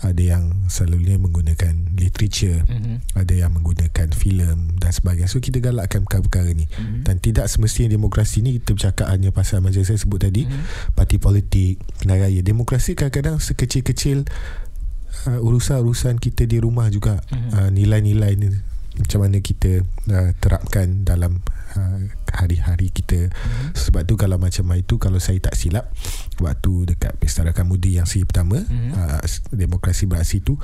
Ada 0.00 0.22
yang 0.36 0.44
selalunya 0.66 1.18
menggunakan 1.18 1.74
literature 1.94 2.62
Mhm. 2.64 3.14
ada 3.14 3.34
yang 3.34 3.50
menggunakan 3.52 4.08
filem 4.10 4.78
dan 4.78 4.90
sebagainya. 4.90 5.28
So 5.28 5.38
kita 5.38 5.60
galakkan 5.60 6.02
perkara-perkara 6.04 6.50
ni. 6.52 6.64
Mhm. 6.68 7.04
dan 7.04 7.20
tidak 7.20 7.46
semestinya 7.46 7.90
demokrasi 7.90 8.40
ni 8.40 8.56
kita 8.56 8.72
bercakap 8.72 9.06
hanya 9.08 9.28
pasal 9.28 9.60
macam 9.60 9.80
saya 9.80 9.96
sebut 9.96 10.20
tadi 10.20 10.44
Mhm. 10.44 10.94
parti 10.94 11.16
politik 11.16 11.76
pilihan 12.00 12.18
raya. 12.20 12.40
Demokrasi 12.40 12.94
kadang-kadang 12.94 13.27
sekecil-kecil 13.36 14.24
uh, 15.28 15.38
urusan-urusan 15.44 16.16
kita 16.16 16.48
di 16.48 16.56
rumah 16.56 16.88
juga 16.88 17.20
Mhm. 17.28 17.48
uh, 17.52 17.68
nilai-nilai 17.68 18.32
ni 18.40 18.48
macam 19.02 19.18
mana 19.26 19.38
kita 19.42 19.82
uh, 20.10 20.30
terapkan 20.38 21.02
dalam 21.02 21.42
uh, 21.76 22.00
hari-hari 22.32 22.92
kita 22.92 23.28
Mhm. 23.28 23.74
sebab 23.74 24.06
tu 24.06 24.14
kalau 24.14 24.38
macam 24.38 24.68
itu 24.78 25.00
kalau 25.00 25.18
saya 25.18 25.40
tak 25.42 25.58
silap 25.58 25.90
waktu 26.38 26.94
dekat 26.94 27.18
Pesta 27.18 27.42
Rakan 27.42 27.66
Mudi 27.66 27.98
yang 27.98 28.06
seri 28.06 28.22
pertama 28.22 28.62
Mhm. 28.62 28.90
uh, 28.94 29.20
demokrasi 29.50 30.06
beraksi 30.06 30.40
tu 30.44 30.54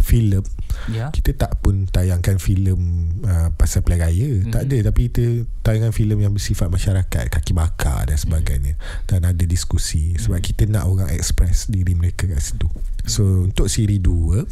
filem 0.00 0.42
Ya. 0.88 1.12
kita 1.12 1.36
tak 1.36 1.60
pun 1.60 1.86
tayangkan 1.86 2.40
filem 2.40 3.12
uh, 3.22 3.52
pasal 3.54 3.84
pilihan 3.84 4.00
raya 4.00 4.30
mm-hmm. 4.32 4.52
tak 4.54 4.62
ada 4.64 4.76
tapi 4.88 5.00
kita 5.12 5.24
tayangkan 5.60 5.92
filem 5.92 6.18
yang 6.24 6.32
bersifat 6.32 6.72
masyarakat 6.72 7.28
kaki 7.28 7.52
bakar 7.52 8.08
dan 8.08 8.16
sebagainya 8.16 8.74
mm-hmm. 8.80 9.06
dan 9.06 9.20
ada 9.28 9.44
diskusi 9.44 10.16
sebab 10.16 10.40
mm-hmm. 10.40 10.48
kita 10.56 10.62
nak 10.72 10.88
orang 10.88 11.12
express 11.12 11.68
diri 11.68 11.92
mereka 11.92 12.24
kat 12.24 12.40
situ 12.40 12.70
so 13.04 13.44
untuk 13.44 13.68
siri 13.68 14.00
2 14.00 14.46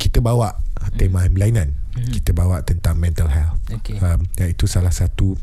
kita 0.00 0.18
bawa 0.18 0.58
tema 0.98 1.22
yang 1.24 1.34
berlainan 1.34 1.68
mm-hmm. 1.96 2.12
kita 2.20 2.30
bawa 2.36 2.60
tentang 2.62 3.00
mental 3.00 3.32
health 3.32 3.56
Okey. 3.72 3.96
um, 3.98 4.20
iaitu 4.36 4.68
salah 4.68 4.92
satu 4.92 5.34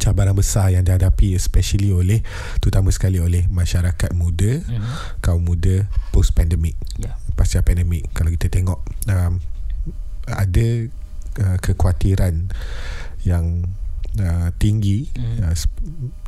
cabaran 0.00 0.34
besar 0.34 0.72
yang 0.72 0.82
dihadapi 0.82 1.36
especially 1.36 1.92
oleh 1.92 2.24
terutama 2.58 2.88
sekali 2.90 3.20
oleh 3.20 3.44
masyarakat 3.52 4.10
muda 4.16 4.64
Mhm. 4.64 5.20
kaum 5.20 5.44
muda 5.44 5.86
post 6.10 6.32
pandemic 6.32 6.74
Ya. 6.98 7.14
pasca 7.36 7.60
pandemik 7.60 8.08
kalau 8.16 8.32
kita 8.32 8.48
tengok 8.48 8.80
um, 9.10 9.42
ada 10.24 10.66
uh, 11.42 11.56
kekhawatiran 11.60 12.48
yang 13.28 13.68
uh, 14.20 14.48
tinggi 14.56 15.12
mm. 15.12 15.44
uh, 15.44 15.54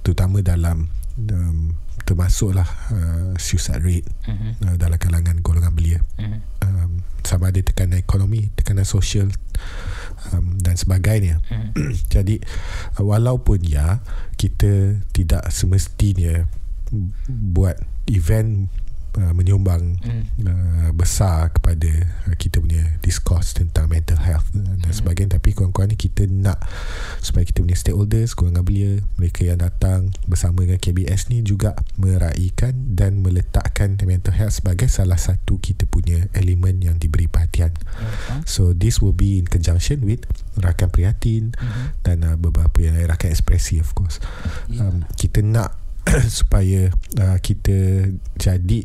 terutama 0.04 0.44
dalam 0.44 0.92
um, 1.16 1.72
termasuklah 2.04 2.68
uh, 2.92 3.32
suicide 3.40 3.82
rate 3.82 4.06
mm-hmm. 4.28 4.52
uh, 4.68 4.76
dalam 4.76 4.98
kalangan 5.00 5.40
golongan 5.40 5.72
belia 5.74 6.00
mm-hmm. 6.20 6.40
um, 6.66 6.92
sama 7.26 7.50
ada 7.50 7.58
tekanan 7.60 7.98
ekonomi 7.98 8.54
tekanan 8.54 8.86
sosial 8.86 9.28
um, 10.30 10.56
dan 10.62 10.78
sebagainya 10.78 11.42
mm-hmm. 11.50 11.92
jadi 12.14 12.38
uh, 12.96 13.04
walaupun 13.04 13.66
ya 13.66 14.00
kita 14.38 15.02
tidak 15.10 15.50
semestinya 15.50 16.46
buat 17.26 17.82
event 18.06 18.70
uh, 19.16 19.32
menyumbang 19.32 19.98
mm. 20.00 20.24
uh, 20.46 20.90
besar 20.92 21.50
kepada 21.52 21.88
uh, 22.28 22.36
kita 22.36 22.60
punya 22.60 22.96
discourse 23.00 23.56
tentang 23.56 23.88
mental 23.88 24.20
health 24.20 24.46
dan 24.52 24.80
mm. 24.80 24.92
sebagainya 24.92 25.40
tapi 25.40 25.56
kawan-kawan 25.56 25.92
ni 25.92 25.98
kita 25.98 26.28
nak 26.28 26.60
supaya 27.24 27.44
kita 27.48 27.64
punya 27.64 27.76
stakeholders 27.76 28.36
golongan 28.36 28.64
belia 28.64 28.90
mereka 29.16 29.42
yang 29.44 29.60
datang 29.60 30.12
bersama 30.28 30.64
dengan 30.64 30.78
KBS 30.80 31.32
ni 31.32 31.42
juga 31.42 31.74
meraihkan 31.96 32.96
dan 32.96 33.24
meletakkan 33.24 33.98
mental 34.06 34.36
health 34.36 34.60
sebagai 34.62 34.86
salah 34.86 35.18
satu 35.18 35.58
kita 35.58 35.88
punya 35.88 36.28
elemen 36.36 36.78
yang 36.78 36.96
diberi 37.00 37.26
perhatian 37.26 37.72
mm. 37.72 38.44
so 38.44 38.76
this 38.76 39.00
will 39.00 39.16
be 39.16 39.40
in 39.40 39.48
conjunction 39.48 40.04
with 40.04 40.22
rakan 40.60 40.88
prihatin 40.88 41.52
mm-hmm. 41.52 41.86
dan 42.04 42.24
uh, 42.24 42.36
beberapa 42.36 42.80
yang 42.80 42.96
lain 42.96 43.08
rakan 43.08 43.32
ekspresi 43.32 43.80
of 43.80 43.92
course 43.92 44.22
yeah. 44.70 44.88
um, 44.88 45.04
kita 45.16 45.44
nak 45.44 45.76
supaya 46.38 46.92
uh, 47.18 47.38
kita 47.42 48.08
jadi 48.38 48.80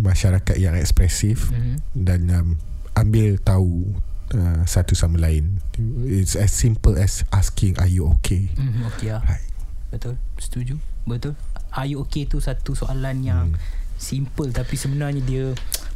masyarakat 0.00 0.56
yang 0.60 0.76
ekspresif 0.76 1.48
mm-hmm. 1.52 1.76
dan 1.96 2.20
um, 2.32 2.48
ambil 2.96 3.36
tahu 3.40 3.96
uh, 4.32 4.62
satu 4.64 4.96
sama 4.96 5.20
lain. 5.20 5.60
It's 6.04 6.36
as 6.36 6.52
simple 6.52 6.96
as 6.96 7.24
asking 7.32 7.76
are 7.80 7.88
you 7.90 8.08
okay? 8.18 8.48
Mm-hmm, 8.56 8.82
okay 8.92 9.06
ya. 9.12 9.20
Right. 9.24 9.46
Betul. 9.92 10.20
Setuju. 10.36 10.76
Betul. 11.06 11.34
Are 11.72 11.86
you 11.86 12.02
okay 12.04 12.24
tu 12.26 12.40
satu 12.40 12.72
soalan 12.74 13.22
yang 13.22 13.54
mm. 13.54 13.85
Simple 13.96 14.52
tapi 14.52 14.76
sebenarnya 14.76 15.22
dia 15.24 15.44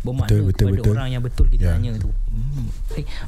bermakna 0.01 0.33
betul, 0.33 0.49
betul, 0.49 0.67
kepada 0.73 0.81
betul. 0.81 0.93
orang 0.97 1.09
yang 1.13 1.23
betul 1.23 1.47
kita 1.53 1.65
yeah. 1.69 1.75
tanya 1.77 1.91
tu. 2.01 2.11
Hmm. 2.33 2.67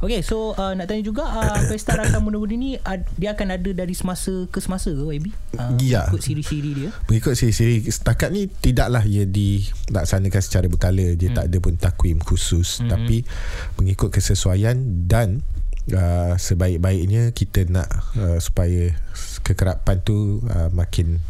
Okay, 0.01 0.25
so 0.25 0.57
uh, 0.57 0.73
nak 0.73 0.89
tanya 0.89 1.05
juga 1.05 1.29
uh, 1.29 1.61
Pesta 1.69 1.93
Rakan 1.93 2.25
Muda-Muda 2.25 2.55
ni 2.57 2.81
uh, 2.81 2.99
dia 3.21 3.37
akan 3.37 3.61
ada 3.61 3.71
dari 3.77 3.93
semasa 3.93 4.49
ke 4.49 4.59
semasa 4.65 4.89
ke 4.89 5.03
YB? 5.05 5.29
Uh, 5.61 5.77
ya. 5.85 6.09
Mengikut 6.09 6.23
siri-siri 6.25 6.71
dia? 6.73 6.91
Mengikut 7.13 7.35
siri-siri. 7.37 7.85
Setakat 7.85 8.33
ni 8.33 8.49
tidaklah 8.49 9.05
ia 9.05 9.29
dilaksanakan 9.29 10.41
secara 10.41 10.67
berkala. 10.73 11.13
Dia 11.13 11.29
hmm. 11.29 11.37
tak 11.37 11.45
ada 11.53 11.57
pun 11.61 11.75
takwim 11.77 12.19
khusus. 12.25 12.81
Hmm. 12.81 12.89
Tapi 12.89 13.29
mengikut 13.77 14.09
kesesuaian 14.09 14.81
dan 15.05 15.45
uh, 15.93 16.35
sebaik-baiknya 16.41 17.37
kita 17.37 17.69
nak 17.69 17.89
uh, 18.17 18.41
supaya 18.41 18.97
kekerapan 19.45 20.01
tu 20.01 20.41
uh, 20.49 20.73
makin 20.73 21.21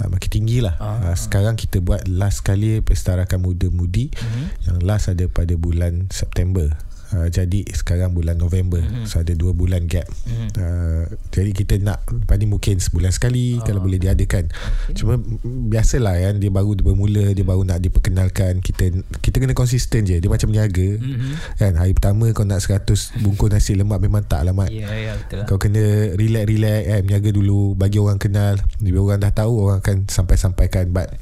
uh, 0.00 0.08
makin 0.08 0.30
tinggi 0.30 0.58
lah. 0.64 0.76
Uh, 0.78 1.12
uh, 1.12 1.16
sekarang 1.16 1.54
kita 1.56 1.80
buat 1.80 2.08
last 2.08 2.44
kali 2.44 2.80
Pesta 2.84 3.16
Rakan 3.16 3.40
Muda 3.42 3.68
Mudi 3.72 4.12
uh-huh. 4.12 4.46
yang 4.68 4.76
last 4.84 5.12
ada 5.12 5.24
pada 5.28 5.54
bulan 5.56 6.08
September. 6.12 6.72
Uh, 7.06 7.30
jadi 7.30 7.62
sekarang 7.70 8.18
bulan 8.18 8.34
November 8.34 8.82
mm-hmm. 8.82 9.06
So 9.06 9.22
ada 9.22 9.30
dua 9.38 9.54
bulan 9.54 9.86
gap 9.86 10.10
mm-hmm. 10.10 10.48
uh, 10.58 11.06
Jadi 11.30 11.50
kita 11.54 11.78
nak 11.78 12.02
Lepas 12.02 12.34
ni 12.34 12.50
mungkin 12.50 12.82
sebulan 12.82 13.14
sekali 13.14 13.62
oh. 13.62 13.62
Kalau 13.62 13.78
boleh 13.78 14.02
diadakan 14.02 14.50
okay. 14.50 14.98
Cuma 14.98 15.14
Biasalah 15.70 16.18
kan 16.18 16.42
Dia 16.42 16.50
baru 16.50 16.74
bermula 16.82 17.30
Dia 17.30 17.46
baru 17.46 17.62
nak 17.62 17.78
diperkenalkan 17.78 18.58
Kita 18.58 18.90
kita 19.22 19.38
kena 19.38 19.54
konsisten 19.54 20.02
je 20.02 20.18
Dia 20.18 20.26
macam 20.26 20.50
niaga 20.50 20.98
mm-hmm. 20.98 21.62
kan, 21.62 21.72
Hari 21.78 21.94
pertama 21.94 22.26
kau 22.34 22.42
nak 22.42 22.58
100 22.58 23.22
Bungkus 23.22 23.54
nasi 23.54 23.78
lemak 23.78 24.02
Memang 24.02 24.26
tak 24.26 24.42
alamat 24.42 24.74
yeah, 24.74 24.90
yeah, 24.90 25.14
betul 25.14 25.36
lah. 25.42 25.46
Kau 25.46 25.62
kena 25.62 26.10
relax-relax 26.18 26.80
eh, 26.90 27.00
Niaga 27.06 27.30
dulu 27.30 27.78
Bagi 27.78 28.02
orang 28.02 28.18
kenal 28.18 28.58
Bila 28.82 28.98
orang 29.14 29.22
dah 29.22 29.30
tahu 29.30 29.70
Orang 29.70 29.78
akan 29.78 30.10
sampai-sampaikan 30.10 30.90
But 30.90 31.14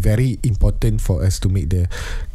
Very 0.00 0.40
important 0.40 1.04
for 1.04 1.20
us 1.20 1.36
To 1.44 1.52
make 1.52 1.68
the 1.68 1.84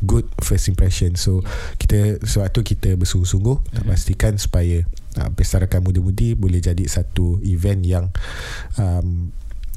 Good 0.06 0.30
first 0.46 0.70
impression 0.70 1.18
So 1.18 1.42
yeah. 1.42 1.50
Kita 1.82 1.98
Sebab 2.22 2.52
tu 2.52 2.61
kita 2.62 2.96
bersungguh-sungguh 2.98 3.58
mm-hmm. 3.62 3.76
nak 3.78 3.84
pastikan 3.86 4.34
supaya 4.38 4.86
uh, 5.20 5.30
Pesta 5.34 5.62
Rakan 5.62 5.86
Muda-Mudi 5.86 6.38
boleh 6.38 6.64
jadi 6.64 6.84
satu 6.88 7.42
event 7.44 7.82
yang 7.84 8.06
um, 8.80 9.34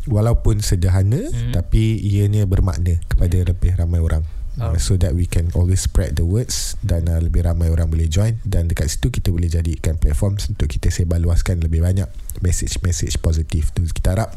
walaupun 0.09 0.61
sederhana 0.61 1.29
mm-hmm. 1.29 1.53
tapi 1.57 1.99
ianya 2.01 2.45
bermakna 2.45 3.01
kepada 3.09 3.37
yeah. 3.41 3.49
lebih 3.49 3.73
ramai 3.77 4.01
orang. 4.01 4.25
Oh. 4.55 4.71
So 4.79 4.95
that 5.03 5.19
we 5.19 5.27
can 5.27 5.51
always 5.59 5.83
spread 5.83 6.15
the 6.15 6.23
words 6.23 6.79
dan 6.79 7.11
uh, 7.11 7.19
lebih 7.19 7.43
ramai 7.43 7.75
orang 7.75 7.91
boleh 7.91 8.07
join 8.07 8.39
dan 8.47 8.71
dekat 8.71 8.87
situ 8.87 9.11
kita 9.11 9.35
boleh 9.35 9.51
jadikan 9.51 9.99
platform 9.99 10.39
untuk 10.39 10.71
kita 10.71 10.95
sebarluaskan 10.95 11.59
lebih 11.59 11.83
banyak 11.83 12.07
message-message 12.39 13.19
positif 13.19 13.75
tu 13.75 13.83
kita 13.91 14.15
harap 14.15 14.31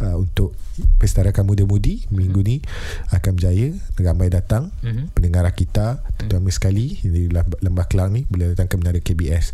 uh, 0.00 0.16
untuk 0.16 0.56
Pesta 0.96 1.20
Rakan 1.20 1.44
Muda 1.44 1.64
Mudi 1.68 2.00
mm-hmm. 2.04 2.16
minggu 2.16 2.40
ni 2.40 2.56
akan 3.12 3.30
berjaya 3.36 3.72
ramai 4.00 4.32
datang 4.32 4.72
mm-hmm. 4.80 5.12
pendengar 5.12 5.44
kita 5.52 6.00
terutama 6.16 6.48
mm-hmm. 6.48 6.56
sekali 6.56 6.86
di 7.04 7.28
Lembah 7.60 7.86
Kelang 7.86 8.16
ni 8.16 8.24
boleh 8.26 8.56
datang 8.56 8.68
ke 8.68 8.74
Menara 8.80 9.00
KBS 9.00 9.52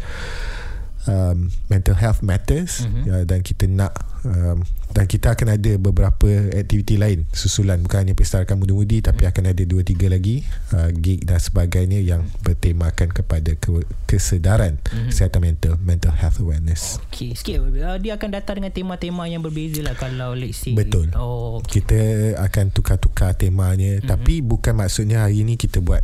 um, 1.07 1.51
mental 1.71 1.97
health 1.97 2.21
matters 2.23 2.85
mm-hmm. 2.85 3.03
uh, 3.11 3.25
dan 3.25 3.41
kita 3.43 3.71
nak 3.71 3.95
um, 4.27 4.63
dan 4.97 5.05
kita 5.05 5.37
akan 5.37 5.61
ada 5.61 5.73
beberapa 5.77 6.29
aktiviti 6.57 6.97
lain 6.97 7.29
susulan 7.31 7.79
bukan 7.85 8.07
hanya 8.07 8.15
pesta 8.17 8.41
rakan 8.41 8.65
muda-mudi 8.65 9.05
tapi 9.05 9.29
hmm. 9.29 9.31
akan 9.35 9.45
ada 9.53 9.63
2 9.69 9.93
3 9.93 10.09
lagi 10.09 10.41
uh, 10.73 10.89
gig 10.89 11.21
dan 11.29 11.37
sebagainya 11.37 12.01
yang 12.01 12.25
bertemakan 12.41 13.13
kepada 13.13 13.53
ke- 13.61 13.85
kesedaran 14.09 14.81
hmm. 14.89 15.13
kesihatan 15.13 15.41
mental 15.45 15.73
mental 15.85 16.13
health 16.17 16.41
awareness 16.41 16.97
okey 17.13 17.37
sikit 17.37 17.61
uh, 17.61 18.01
dia 18.01 18.17
akan 18.17 18.41
datang 18.41 18.65
dengan 18.65 18.73
tema-tema 18.73 19.29
yang 19.29 19.45
berbeza 19.45 19.85
lah 19.85 19.93
kalau 20.01 20.33
let's 20.33 20.65
say 20.65 20.73
betul 20.73 21.13
oh, 21.13 21.61
okay. 21.61 21.85
kita 21.85 22.01
akan 22.41 22.73
tukar-tukar 22.73 23.37
temanya 23.37 24.01
hmm. 24.01 24.09
tapi 24.09 24.41
bukan 24.41 24.73
maksudnya 24.73 25.29
hari 25.29 25.45
ini 25.45 25.61
kita 25.61 25.85
buat 25.85 26.01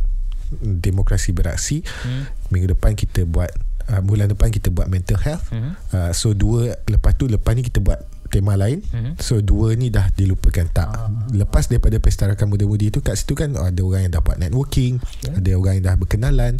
demokrasi 0.61 1.33
beraksi 1.33 1.81
hmm. 1.81 2.53
minggu 2.53 2.77
depan 2.77 2.93
kita 2.93 3.25
buat 3.25 3.49
uh, 3.89 4.01
bulan 4.03 4.31
depan 4.31 4.53
kita 4.53 4.69
buat 4.69 4.87
mental 4.87 5.19
health. 5.19 5.49
Uh-huh. 5.51 5.73
Uh, 5.91 6.11
so 6.15 6.31
dua 6.31 6.77
lepas 6.87 7.17
tu 7.17 7.27
lepas 7.27 7.55
ni 7.57 7.65
kita 7.65 7.81
buat 7.83 7.99
tema 8.33 8.57
lain. 8.57 8.81
Uh-huh. 8.81 9.13
So 9.21 9.33
dua 9.45 9.77
ni 9.77 9.93
dah 9.93 10.09
dilupakan 10.17 10.65
tak. 10.73 10.89
Uh-huh. 10.89 11.37
Lepas 11.37 11.69
daripada 11.69 12.01
pesta 12.01 12.25
rakan 12.25 12.49
muda-mudi 12.49 12.89
tu 12.89 13.05
kat 13.05 13.13
situ 13.13 13.37
kan 13.37 13.53
ada 13.53 13.81
orang 13.85 14.09
yang 14.09 14.13
dapat 14.17 14.41
networking, 14.41 14.97
yeah. 15.21 15.37
ada 15.37 15.49
orang 15.53 15.73
yang 15.77 15.85
dah 15.85 15.95
berkenalan, 16.01 16.53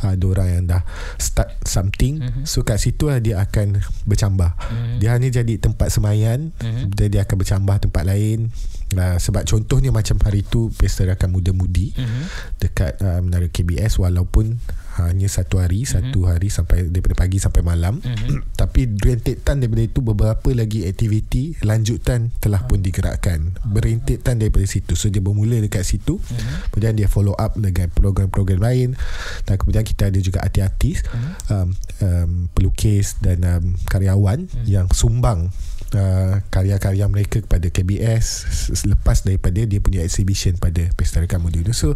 ada 0.00 0.24
orang 0.24 0.48
yang 0.48 0.64
dah 0.64 0.82
start 1.20 1.52
something. 1.68 2.24
Uh-huh. 2.24 2.44
So 2.48 2.64
kat 2.64 2.80
situ 2.80 3.12
lah 3.12 3.20
dia 3.20 3.36
akan 3.44 3.84
bercambah. 4.08 4.50
Uh-huh. 4.56 4.96
Dia 4.96 5.12
hanya 5.12 5.28
jadi 5.28 5.60
tempat 5.60 5.92
semayan, 5.92 6.56
uh-huh. 6.56 6.88
dia, 6.88 7.12
dia 7.12 7.20
akan 7.28 7.36
bercambah 7.36 7.76
tempat 7.84 8.02
lain. 8.08 8.48
Uh, 8.90 9.22
sebab 9.22 9.46
contohnya 9.46 9.94
macam 9.94 10.18
hari 10.18 10.42
tu 10.42 10.66
pesta 10.74 11.06
rakan 11.06 11.30
muda-mudi 11.30 11.94
uh-huh. 11.94 12.26
dekat 12.58 12.98
uh, 12.98 13.22
menara 13.22 13.46
KBS 13.46 14.02
walaupun 14.02 14.58
hanya 14.98 15.28
satu 15.30 15.62
hari 15.62 15.86
mm-hmm. 15.86 15.94
satu 16.10 16.18
hari 16.26 16.48
sampai 16.52 16.90
daripada 16.90 17.14
pagi 17.16 17.38
sampai 17.38 17.62
malam 17.62 18.02
mm-hmm. 18.02 18.50
tapi 18.60 18.90
rentetan 18.90 19.62
daripada 19.62 19.86
itu 19.86 20.00
beberapa 20.02 20.48
lagi 20.52 20.84
aktiviti 20.84 21.56
lanjutan 21.64 22.34
telah 22.42 22.66
pun 22.66 22.82
digerakkan 22.82 23.54
berentetan 23.64 24.42
daripada 24.42 24.66
situ 24.66 24.98
so 24.98 25.08
dia 25.08 25.22
bermula 25.22 25.56
dekat 25.62 25.86
situ 25.86 26.18
mm-hmm. 26.18 26.74
kemudian 26.74 26.94
dia 26.98 27.08
follow 27.08 27.38
up 27.38 27.54
dengan 27.56 27.88
program-program 27.94 28.60
lain 28.60 28.98
dan 29.46 29.54
kemudian 29.56 29.86
kita 29.86 30.10
ada 30.12 30.18
juga 30.18 30.42
artis-artis 30.42 31.06
mm-hmm. 31.06 31.32
um, 31.54 31.68
um, 32.02 32.30
pelukis 32.52 33.16
dan 33.22 33.40
um, 33.46 33.78
karyawan 33.88 34.50
mm-hmm. 34.50 34.66
yang 34.66 34.86
sumbang 34.90 35.54
uh, 35.94 36.42
karya-karya 36.50 37.06
mereka 37.10 37.42
kepada 37.42 37.66
KBS 37.70 38.46
selepas 38.74 39.22
daripada 39.26 39.62
dia 39.62 39.80
punya 39.82 40.02
exhibition 40.04 40.56
pada 40.58 40.86
Pesta 40.94 41.22
Rekan 41.22 41.42
Muda 41.42 41.62
itu. 41.62 41.74
So 41.74 41.88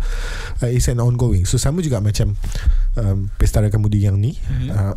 uh, 0.62 0.70
it's 0.70 0.90
an 0.90 1.02
ongoing. 1.02 1.46
So 1.46 1.58
sama 1.60 1.82
juga 1.82 2.02
macam 2.02 2.34
um, 2.98 3.30
Pesta 3.38 3.62
Rekan 3.62 3.82
Muda 3.82 3.98
yang 3.98 4.18
ni 4.18 4.34
mm-hmm. 4.34 4.68
uh, 4.70 4.94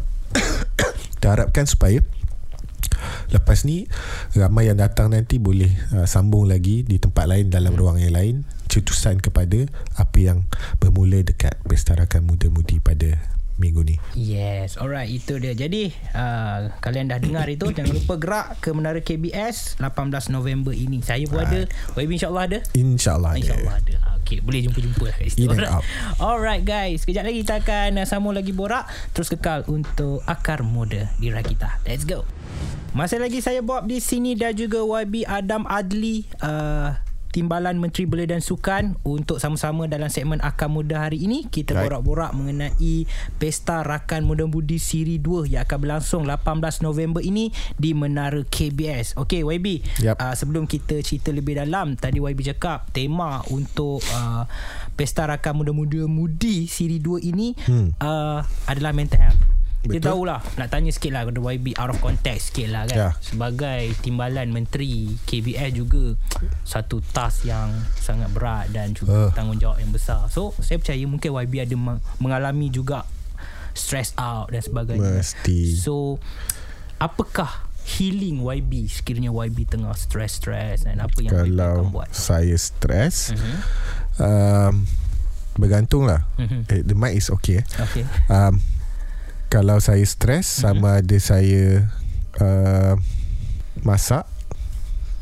harapkan 1.27 1.67
supaya 1.67 1.99
lepas 3.35 3.67
ni 3.67 3.91
ramai 4.31 4.71
yang 4.71 4.79
datang 4.79 5.11
nanti 5.11 5.37
boleh 5.37 5.69
uh, 5.91 6.07
sambung 6.07 6.47
lagi 6.47 6.87
di 6.87 6.97
tempat 7.03 7.27
lain 7.27 7.51
dalam 7.51 7.75
mm 7.75 7.79
ruang 7.79 7.99
yang 7.99 8.15
lain 8.15 8.35
cetusan 8.71 9.19
kepada 9.19 9.67
apa 9.99 10.17
yang 10.17 10.47
bermula 10.79 11.19
dekat 11.23 11.59
Pesta 11.67 11.95
Rakan 11.99 12.23
Muda 12.23 12.47
Mudi 12.47 12.79
pada 12.79 13.36
minggu 13.57 13.81
ni. 13.83 13.95
Yes, 14.13 14.77
alright 14.77 15.09
itu 15.09 15.41
dia. 15.41 15.57
Jadi 15.57 15.89
uh, 16.13 16.71
kalian 16.81 17.09
dah 17.09 17.19
dengar 17.19 17.49
itu 17.49 17.69
jangan 17.73 17.93
lupa 17.93 18.15
gerak 18.17 18.47
ke 18.61 18.69
Menara 18.71 19.01
KBS 19.01 19.81
18 19.81 20.33
November 20.33 20.73
ini. 20.73 21.01
Saya 21.01 21.25
pun 21.25 21.41
ada. 21.41 21.65
YB 21.97 22.09
insya-Allah 22.17 22.43
ada. 22.45 22.59
Insya-Allah 22.77 23.29
ada. 23.33 23.41
Insya-Allah 23.41 23.75
ada. 23.81 23.95
Ah, 24.05 24.15
okay, 24.21 24.39
boleh 24.39 24.61
jumpa-jumpa 24.69 25.03
lah 25.09 25.15
kat 25.17 25.27
situ. 25.33 25.49
Alright. 25.49 25.85
alright 26.29 26.63
guys, 26.63 27.03
kejap 27.03 27.25
lagi 27.25 27.41
kita 27.41 27.59
akan 27.65 27.89
uh, 28.01 28.05
sambung 28.05 28.33
lagi 28.37 28.53
borak 28.53 28.85
terus 29.11 29.27
kekal 29.33 29.65
untuk 29.67 30.21
akar 30.29 30.61
muda 30.61 31.09
di 31.17 31.33
Rakita. 31.33 31.81
Let's 31.83 32.05
go. 32.05 32.23
Masih 32.97 33.21
lagi 33.21 33.43
saya 33.45 33.61
Bob 33.61 33.85
di 33.85 34.01
sini 34.01 34.33
dan 34.33 34.57
juga 34.57 34.81
YB 34.81 35.27
Adam 35.27 35.69
Adli 35.69 36.25
uh, 36.41 36.97
Timbalan 37.31 37.77
Menteri 37.77 38.09
Belia 38.09 38.27
dan 38.29 38.41
Sukan 38.41 38.97
untuk 39.05 39.37
sama-sama 39.37 39.85
dalam 39.85 40.07
segmen 40.09 40.39
Akan 40.41 40.73
Muda 40.73 41.07
hari 41.07 41.23
ini 41.23 41.45
kita 41.47 41.77
Right. 41.77 41.93
borak-borak 41.93 42.31
mengenai 42.33 43.05
Pesta 43.37 43.85
Rakan 43.85 44.25
Muda 44.25 44.49
Mudi 44.49 44.81
Siri 44.81 45.21
2 45.21 45.45
yang 45.45 45.61
akan 45.67 45.77
berlangsung 45.77 46.23
18 46.25 46.81
November 46.81 47.21
ini 47.21 47.53
di 47.77 47.93
Menara 47.93 48.41
KBS. 48.41 49.19
Okey 49.19 49.45
YB, 49.45 49.85
Yap. 50.01 50.17
uh, 50.17 50.33
sebelum 50.33 50.65
kita 50.65 50.99
cerita 51.05 51.29
lebih 51.29 51.59
dalam 51.59 51.93
tadi 51.93 52.17
YB 52.17 52.41
cakap 52.55 52.89
tema 52.89 53.43
untuk 53.53 54.01
uh, 54.13 54.49
Pesta 54.97 55.29
Rakan 55.29 55.61
Muda-Muda 55.61 56.09
Mudi 56.09 56.65
Siri 56.65 56.97
2 56.97 57.29
ini 57.29 57.53
hmm. 57.53 58.01
uh, 58.01 58.41
adalah 58.65 58.91
mental 58.95 59.21
health. 59.21 59.56
Betul. 59.89 60.03
tahulah 60.03 60.39
Nak 60.53 60.67
tanya 60.67 60.89
sikit 60.89 61.09
lah 61.09 61.23
Kepada 61.23 61.39
YB 61.49 61.67
Out 61.73 61.89
of 61.89 61.99
context 61.99 62.49
sikit 62.49 62.67
lah 62.69 62.83
kan 62.83 62.97
Ya. 62.97 63.09
Sebagai 63.17 63.95
timbalan 63.97 64.49
menteri 64.49 64.93
KBS 65.21 65.71
juga 65.73 66.13
Satu 66.61 66.99
task 67.05 67.43
yang 67.43 67.71
Sangat 67.95 68.27
berat 68.29 68.67
Dan 68.69 68.91
juga 68.91 69.09
Uh. 69.09 69.31
tanggungjawab 69.31 69.77
yang 69.77 69.89
besar 69.89 70.27
So 70.27 70.51
saya 70.57 70.75
percaya 70.75 70.99
Mungkin 71.01 71.29
YB 71.29 71.53
ada 71.61 71.75
meng- 71.75 72.03
Mengalami 72.17 72.67
juga 72.67 73.07
Stress 73.71 74.11
out 74.13 74.49
Dan 74.49 74.59
sebagainya 74.59 75.17
Mesti. 75.17 75.73
So 75.73 76.17
Apakah 76.97 77.63
Healing 77.87 78.41
YB 78.41 78.71
Sekiranya 78.85 79.29
YB 79.29 79.63
tengah 79.65 79.93
stress-stress 79.93 80.83
Dan 80.83 80.99
apa 80.99 81.15
yang 81.17 81.31
YB 81.31 81.55
akan 81.55 81.55
Kalau 81.79 81.87
buat 81.89 82.09
saya 82.09 82.53
stres 82.53 83.31
Mhm. 83.31 83.55
um, 84.17 84.73
Bergantung 85.55 86.03
lah 86.03 86.21
eh, 86.37 86.83
The 86.83 86.93
mic 86.93 87.15
is 87.15 87.29
okay 87.29 87.59
eh. 87.59 87.65
Okay 87.79 88.03
um, 88.27 88.61
Kalau 89.47 89.79
saya 89.79 90.03
stres 90.03 90.43
Sama 90.63 90.99
ada 90.99 91.17
saya 91.17 91.87
uh, 92.43 92.93
Masak 93.81 94.27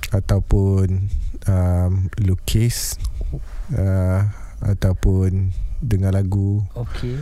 Ataupun 0.10 1.10
um, 1.46 1.92
Lukis 2.22 2.98
uh, 3.78 4.22
Ataupun 4.66 5.54
Dengar 5.84 6.16
lagu 6.16 6.66
Okay 6.74 7.22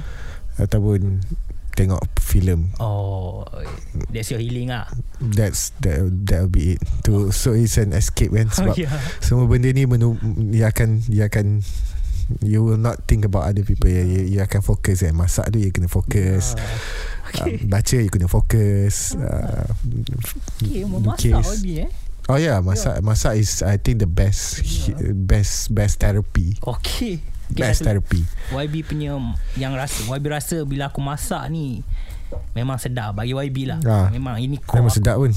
Ataupun 0.56 1.20
Tengok 1.74 2.06
filem 2.22 2.70
Oh 2.78 3.44
That's 4.14 4.30
your 4.30 4.38
healing 4.40 4.70
lah 4.70 4.86
That's 5.18 5.74
that 5.82 6.06
that'll 6.30 6.52
be 6.52 6.78
it. 6.78 6.82
To 7.10 7.34
so 7.34 7.58
it's 7.58 7.82
an 7.82 7.98
escape 7.98 8.30
kan 8.30 8.48
sebab 8.56 8.76
Oh, 8.76 8.78
yeah. 8.78 8.94
semua 9.20 9.50
benda 9.50 9.74
ni 9.74 9.90
menu 9.90 10.14
dia 10.54 10.70
akan 10.70 11.02
dia 11.10 11.32
akan 11.34 11.66
you 12.42 12.64
will 12.64 12.80
not 12.80 13.04
think 13.08 13.26
about 13.26 13.48
other 13.48 13.64
people. 13.64 13.90
Yeah. 13.90 14.04
you, 14.06 14.22
you 14.28 14.40
akan 14.42 14.62
fokus 14.62 15.02
kan 15.04 15.16
masak 15.16 15.52
tu 15.52 15.60
you 15.60 15.72
kena 15.72 15.90
fokus 15.90 16.56
Ah, 16.56 16.64
okay. 17.30 17.58
uh, 17.60 17.68
baca 17.68 17.96
you 17.98 18.12
kena 18.12 18.28
fokus 18.30 19.16
uh, 19.18 19.68
Okay 20.62 20.84
Memasak 20.86 21.34
lukis. 21.34 21.48
YB 21.64 21.68
eh? 21.88 21.92
Oh 22.32 22.40
yeah 22.40 22.64
masak 22.64 23.04
masak 23.04 23.36
is 23.36 23.60
I 23.60 23.76
think 23.76 24.00
the 24.00 24.08
best 24.08 24.64
best 25.28 25.76
best 25.76 26.00
therapy. 26.00 26.56
Okay 26.64 27.20
best 27.50 27.82
satu- 27.82 28.00
therapy 28.00 28.22
YB 28.52 28.76
punya 28.84 29.20
yang 29.54 29.74
rasa 29.74 30.06
YB 30.06 30.26
rasa 30.28 30.58
bila 30.64 30.88
aku 30.88 31.00
masak 31.00 31.44
ni 31.48 31.84
memang 32.52 32.82
sedap 32.82 33.14
bagi 33.14 33.30
YB 33.30 33.70
lah. 33.70 33.78
Ah. 33.86 34.10
Memang 34.10 34.42
ini 34.42 34.58
core. 34.58 34.82
memang 34.82 34.90
aku. 34.90 34.98
sedap 34.98 35.22
pun 35.22 35.30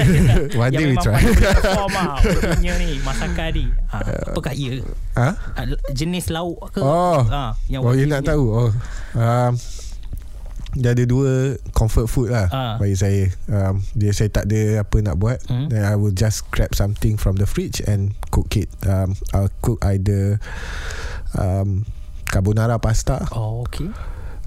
One 0.60 0.70
day 0.70 0.84
we 0.84 0.96
try. 0.98 1.16
punya 1.16 2.76
ni 2.76 3.00
masakan 3.00 3.48
ni. 3.50 3.64
Ha, 3.88 3.96
apakah 4.28 4.52
ia? 4.52 4.84
ha? 5.14 5.32
Ah, 5.56 5.64
Jenis 5.90 6.28
lauk 6.28 6.60
ke? 6.68 6.84
Oh. 6.84 7.24
Ha, 7.24 7.56
yang 7.66 7.80
Oh 7.80 7.92
you 7.92 8.04
nak 8.04 8.20
punya. 8.20 8.36
tahu 8.36 8.44
Oh 8.44 8.70
um, 9.14 9.52
Dia 10.74 10.90
ada 10.90 11.04
dua 11.06 11.54
Comfort 11.70 12.06
food 12.06 12.28
lah 12.28 12.50
Ah. 12.50 12.74
Bagi 12.76 12.92
saya 12.94 13.30
um, 13.46 13.80
Dia 13.94 14.10
saya 14.10 14.28
tak 14.28 14.44
ada 14.44 14.82
Apa 14.82 15.00
nak 15.00 15.16
buat 15.16 15.38
Hmm. 15.46 15.70
Then 15.70 15.80
I 15.80 15.94
will 15.94 16.12
just 16.12 16.44
Grab 16.50 16.74
something 16.74 17.14
from 17.14 17.38
the 17.38 17.46
fridge 17.46 17.80
And 17.80 18.12
cook 18.28 18.52
it 18.54 18.68
um, 18.82 19.14
I'll 19.30 19.48
cook 19.60 19.80
either 19.82 20.42
um, 21.38 21.86
Carbonara 22.28 22.78
pasta 22.82 23.22
Oh, 23.30 23.62
okay. 23.62 23.90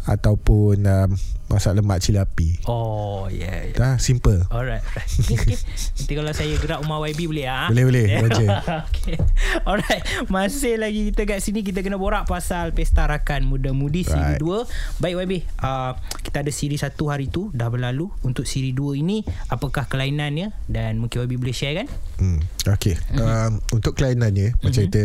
Ataupun 0.07 0.83
um, 0.83 1.11
Masak 1.47 1.79
lemak 1.79 2.03
cili 2.03 2.19
api 2.19 2.59
Oh, 2.67 3.31
yeah, 3.31 3.71
yeah. 3.71 3.75
Dah 3.75 3.95
simple 3.95 4.43
Alright. 4.51 4.83
Okay. 5.27 5.55
Nanti 5.97 6.13
kalau 6.13 6.31
saya 6.35 6.55
gerak 6.59 6.83
rumah 6.83 6.99
YB 7.07 7.31
boleh 7.31 7.47
ah? 7.47 7.67
Boleh, 7.71 7.83
boleh. 7.87 8.05
Roger. 8.27 8.47
okay. 8.87 9.17
Alright. 9.63 10.03
Masih 10.27 10.75
lagi 10.75 11.11
kita 11.11 11.23
kat 11.23 11.39
sini 11.39 11.63
kita 11.63 11.79
kena 11.79 11.95
borak 11.95 12.27
pasal 12.27 12.75
Pesta 12.75 13.07
Rakan 13.07 13.47
Muda 13.47 13.71
Mudi 13.71 14.03
siri 14.03 14.35
Right. 14.35 14.43
2. 14.43 14.99
Baik 14.99 15.13
YB, 15.23 15.33
uh, 15.63 15.95
kita 16.19 16.43
ada 16.43 16.51
siri 16.51 16.75
1 16.75 16.91
hari 17.07 17.31
tu 17.31 17.47
dah 17.55 17.71
berlalu. 17.71 18.11
Untuk 18.27 18.43
siri 18.43 18.75
2 18.75 18.99
ini 18.99 19.23
apakah 19.47 19.87
kelainannya 19.87 20.51
dan 20.67 20.99
mungkin 20.99 21.23
YB 21.23 21.39
boleh 21.39 21.55
share 21.55 21.79
kan? 21.79 21.87
Hmm, 22.19 22.39
okay. 22.67 22.99
Mhm. 23.15 23.19
Um, 23.23 23.51
untuk 23.71 23.95
kelainannya 23.95 24.51
mm-hmm. 24.51 24.63
macam 24.67 24.81
kita 24.89 25.03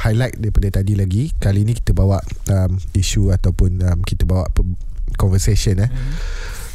highlight 0.00 0.40
daripada 0.40 0.80
tadi 0.80 0.96
lagi. 0.96 1.34
Kali 1.36 1.68
ni 1.68 1.76
kita 1.76 1.92
bawa 1.92 2.22
um, 2.48 2.80
isu 2.96 3.34
ataupun 3.34 3.82
um, 3.84 3.98
kita 4.06 4.24
bawa 4.24 4.48
pe- 4.48 4.91
conversation 5.14 5.78
eh 5.78 5.88
Mhm. 5.88 6.12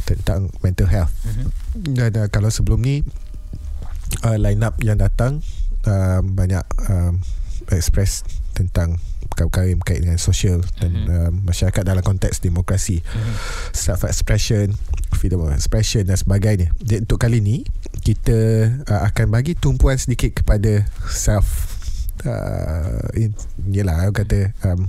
tentang 0.05 0.39
mental 0.59 0.87
health. 0.87 1.11
Mhm. 1.23 1.47
Dan 1.93 2.11
uh, 2.15 2.27
kalau 2.27 2.47
sebelum 2.47 2.79
ni 2.79 3.03
uh, 4.23 4.37
line 4.37 4.61
up 4.61 4.79
yang 4.79 4.97
datang 4.97 5.43
um, 5.83 6.23
banyak 6.31 6.63
um, 6.87 7.19
express 7.69 8.23
tentang 8.53 8.97
perkara-perkara 9.27 9.69
yang 9.69 9.79
berkait 9.79 10.01
dengan 10.01 10.17
sosial 10.17 10.63
dan 10.79 10.89
Mhm. 10.89 11.05
um, 11.05 11.33
masyarakat 11.45 11.83
dalam 11.83 12.01
konteks 12.01 12.39
demokrasi 12.39 13.03
Mhm. 13.03 13.33
self 13.71 14.01
expression 14.03 14.73
freedom 15.13 15.41
of 15.41 15.51
expression 15.51 16.03
dan 16.03 16.15
sebagainya 16.15 16.71
Jadi, 16.79 17.03
untuk 17.03 17.19
kali 17.19 17.37
ni 17.37 17.67
kita 18.01 18.37
uh, 18.87 19.01
akan 19.05 19.27
bagi 19.29 19.53
tumpuan 19.53 19.95
sedikit 19.95 20.31
kepada 20.33 20.87
self 21.05 21.67
uh, 22.23 23.03
in, 23.13 23.35
yelah 23.67 24.07
aku 24.07 24.23
kata 24.23 24.39
um, 24.63 24.87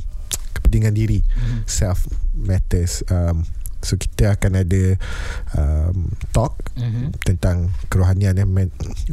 kepentingan 0.55 0.95
diri 0.95 1.21
Mhm. 1.21 1.67
self 1.67 2.07
matters 2.39 3.03
um, 3.09 3.43
so 3.79 3.95
kita 3.95 4.35
akan 4.35 4.63
ada 4.63 4.99
um, 5.55 6.11
talk 6.31 6.59
Mhm. 6.79 7.15
tentang 7.23 7.71
kerohanian 7.91 8.35
eh, 8.35 8.47
men, 8.47 8.71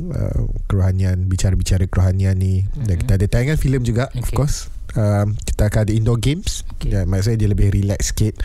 uh, 0.09 0.45
kerohanian 0.65 1.25
bicara-bicara 1.25 1.85
kerohanian 1.85 2.37
ni 2.37 2.61
mm-hmm. 2.61 2.85
dan 2.85 2.93
Mhm. 2.93 3.01
kita 3.05 3.11
ada 3.17 3.25
tayangan 3.25 3.57
filem 3.57 3.81
juga 3.81 4.09
okay. 4.09 4.21
of 4.21 4.29
course 4.33 4.69
um, 4.93 5.33
kita 5.45 5.69
akan 5.69 5.79
ada 5.85 5.93
indoor 5.93 6.17
games 6.17 6.61
Okay. 6.77 6.91
ya, 6.91 7.05
maksudnya 7.05 7.39
dia 7.39 7.49
lebih 7.49 7.73
relax 7.73 8.09
sikit 8.13 8.41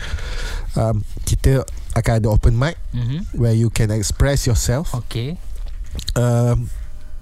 um, 0.73 1.01
kita 1.25 1.65
akan 1.93 2.13
ada 2.17 2.27
open 2.29 2.53
mic 2.53 2.77
Mhm. 2.93 3.33
where 3.37 3.53
you 3.53 3.69
can 3.69 3.89
express 3.89 4.45
yourself 4.45 4.93
Okay. 4.93 5.37
um, 6.13 6.69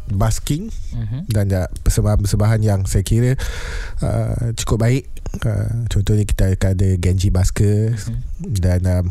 basking 0.10 0.74
Mhm. 0.91 1.30
dan 1.30 1.43
ada 1.48 1.69
persembahan-persembahan 1.84 2.62
yang 2.62 2.80
saya 2.84 3.06
kira 3.06 3.38
uh, 4.02 4.56
cukup 4.58 4.82
baik 4.82 5.04
uh, 5.39 5.85
contohnya 5.87 6.23
kita 6.23 6.53
ada 6.53 6.87
Genji 6.95 7.29
Baskers 7.29 8.09
Mhm. 8.09 8.19
dan 8.57 8.79
um, 8.85 9.05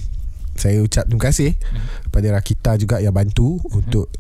saya 0.55 0.83
ucap 0.83 1.07
terima 1.07 1.23
kasih 1.23 1.55
Mhm. 1.55 1.87
kepada 2.11 2.27
Rakita 2.35 2.71
juga 2.77 2.97
yang 2.99 3.15
bantu 3.15 3.63
untuk 3.71 4.11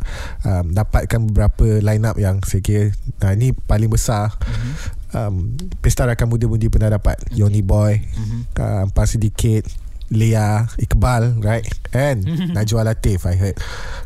um, 0.42 0.70
dapatkan 0.70 1.18
beberapa 1.26 1.82
line 1.82 2.04
up 2.06 2.14
yang 2.14 2.38
saya 2.42 2.62
kira 2.62 2.94
uh, 3.22 3.32
ini 3.34 3.50
paling 3.52 3.90
besar. 3.90 4.30
Mhm. 4.38 4.72
um, 5.10 5.34
Pesta 5.80 6.04
Rakan 6.04 6.28
Muda 6.28 6.46
Mundi 6.46 6.68
pernah 6.68 6.92
dapat. 6.92 7.18
Yoni 7.32 7.60
Boy 7.60 7.98
Mhm. 7.98 8.40
uh, 8.54 8.84
Pas 8.92 9.08
sedikit 9.08 9.66
Lea 10.08 10.64
Iqbal 10.80 11.36
right? 11.42 11.68
And 11.92 12.24
Najwa 12.54 12.80
Latif 12.80 13.28
I 13.28 13.36
heard. 13.36 13.56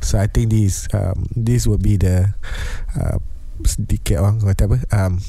So 0.02 0.18
I 0.18 0.26
think 0.26 0.50
this 0.50 0.90
um, 0.90 1.30
this 1.30 1.62
will 1.62 1.78
be 1.78 1.94
the 1.94 2.34
uh, 2.96 3.22
sedikit 3.62 4.18
orang 4.18 4.42
kata 4.42 4.66
apa? 4.66 4.78
Um, 4.90 5.22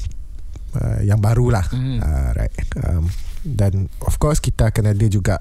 uh, 0.76 0.98
yang 1.00 1.18
baru 1.18 1.50
lah 1.50 1.66
Mhm. 1.70 1.98
uh, 1.98 2.30
right 2.34 2.54
um, 2.84 3.06
dan 3.44 3.86
of 4.00 4.16
course 4.16 4.40
kita 4.40 4.72
akan 4.72 4.90
ada 4.90 5.06
juga 5.06 5.36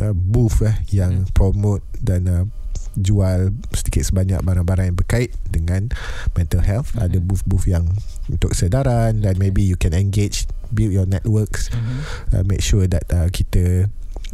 uh, 0.00 0.12
booth 0.12 0.64
eh, 0.64 0.72
yang 0.90 1.28
promote 1.30 1.84
dan 2.00 2.24
uh, 2.24 2.44
jual 2.92 3.48
sedikit 3.72 4.04
sebanyak 4.04 4.40
barang-barang 4.40 4.92
yang 4.92 4.98
berkait 4.98 5.32
dengan 5.48 5.88
mental 6.32 6.60
health 6.60 6.92
Mhm. 6.92 7.00
ada 7.02 7.18
booth-booth 7.18 7.64
yang 7.64 7.88
untuk 8.26 8.52
sedaran 8.52 9.20
dan 9.20 9.34
maybe 9.36 9.60
you 9.60 9.76
can 9.76 9.92
engage 9.92 10.44
build 10.68 10.92
your 10.92 11.04
networks 11.04 11.68
Mhm. 11.68 11.98
uh, 12.32 12.44
make 12.44 12.60
sure 12.60 12.84
that 12.84 13.04
uh, 13.08 13.28
kita 13.28 13.88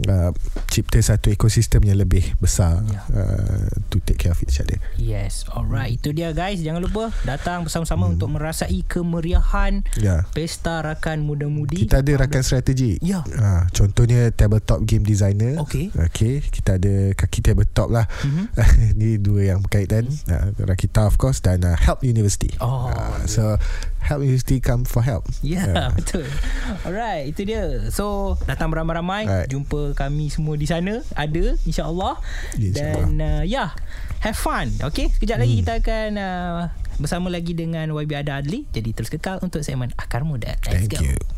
uh, 0.07 0.31
cipta 0.71 1.01
satu 1.01 1.33
ekosistem 1.33 1.83
yang 1.83 1.99
lebih 1.99 2.23
besar 2.39 2.81
Ya. 2.87 3.03
uh, 3.11 3.67
to 3.91 3.99
take 4.05 4.23
care 4.23 4.31
of 4.31 4.39
each 4.45 4.63
other. 4.63 4.79
Yes, 4.95 5.43
alright. 5.51 5.99
Itu 5.99 6.15
dia 6.15 6.31
guys. 6.31 6.63
Jangan 6.63 6.85
lupa 6.85 7.11
datang 7.27 7.67
bersama-sama 7.67 8.07
hmm. 8.07 8.15
untuk 8.15 8.29
merasai 8.31 8.81
kemeriahan 8.87 9.83
Ya. 9.99 10.23
Pesta 10.31 10.79
Rakan 10.85 11.27
Muda-Mudi. 11.27 11.83
Kita 11.89 12.05
ada 12.05 12.13
rakan 12.15 12.43
strategi. 12.45 13.01
Ya. 13.03 13.25
Ha, 13.25 13.67
contohnya 13.73 14.31
tabletop 14.31 14.85
game 14.87 15.03
designer. 15.03 15.59
Okey. 15.59 15.91
Okey, 15.97 16.45
kita 16.47 16.79
ada 16.79 17.11
kaki 17.17 17.41
tabletop 17.43 17.91
lah. 17.91 18.07
Mhm. 18.23 18.45
Ni 19.01 19.19
dua 19.19 19.55
yang 19.55 19.61
berkaitan. 19.65 20.07
Uh, 20.29 20.53
Rakita 20.63 21.09
of 21.09 21.17
course 21.17 21.41
dan 21.43 21.65
uh, 21.65 21.75
Help 21.75 22.05
University. 22.05 22.53
Oh, 22.61 22.87
Uh, 22.89 23.21
so 23.27 23.43
Help 24.09 24.25
University 24.25 24.57
come 24.57 24.89
for 24.89 25.05
help. 25.05 25.29
Ya, 25.45 25.69
yeah, 25.69 25.73
Ah. 25.77 25.91
betul. 26.01 26.25
Alright, 26.83 27.29
itu 27.29 27.45
dia. 27.45 27.93
So, 27.93 28.35
datang 28.49 28.73
beramai-ramai. 28.73 29.29
Right. 29.29 29.49
Jumpa 29.53 29.93
kami 29.93 30.33
semua 30.33 30.57
di 30.57 30.65
sana. 30.65 31.05
Ada, 31.13 31.61
insyaAllah. 31.69 32.17
Ya, 32.57 32.73
insyaAllah. 32.73 33.05
Dan, 33.05 33.21
uh, 33.21 33.43
ya, 33.45 33.69
yeah, 33.69 33.71
have 34.25 34.41
fun. 34.41 34.73
Okay, 34.81 35.13
sekejap 35.13 35.37
lagi 35.45 35.61
kita 35.61 35.85
akan 35.85 36.11
uh, 36.17 36.59
bersama 36.97 37.29
lagi 37.29 37.53
dengan 37.53 37.93
YB 37.93 38.17
Ada 38.17 38.41
Adli. 38.41 38.65
Jadi 38.73 38.97
terus 38.97 39.13
kekal 39.13 39.45
untuk 39.45 39.61
segmen 39.61 39.93
Akar 40.01 40.25
Muda. 40.25 40.57
Let's 40.65 40.89
Thank 40.89 40.97
go. 40.97 41.05
you 41.05 41.38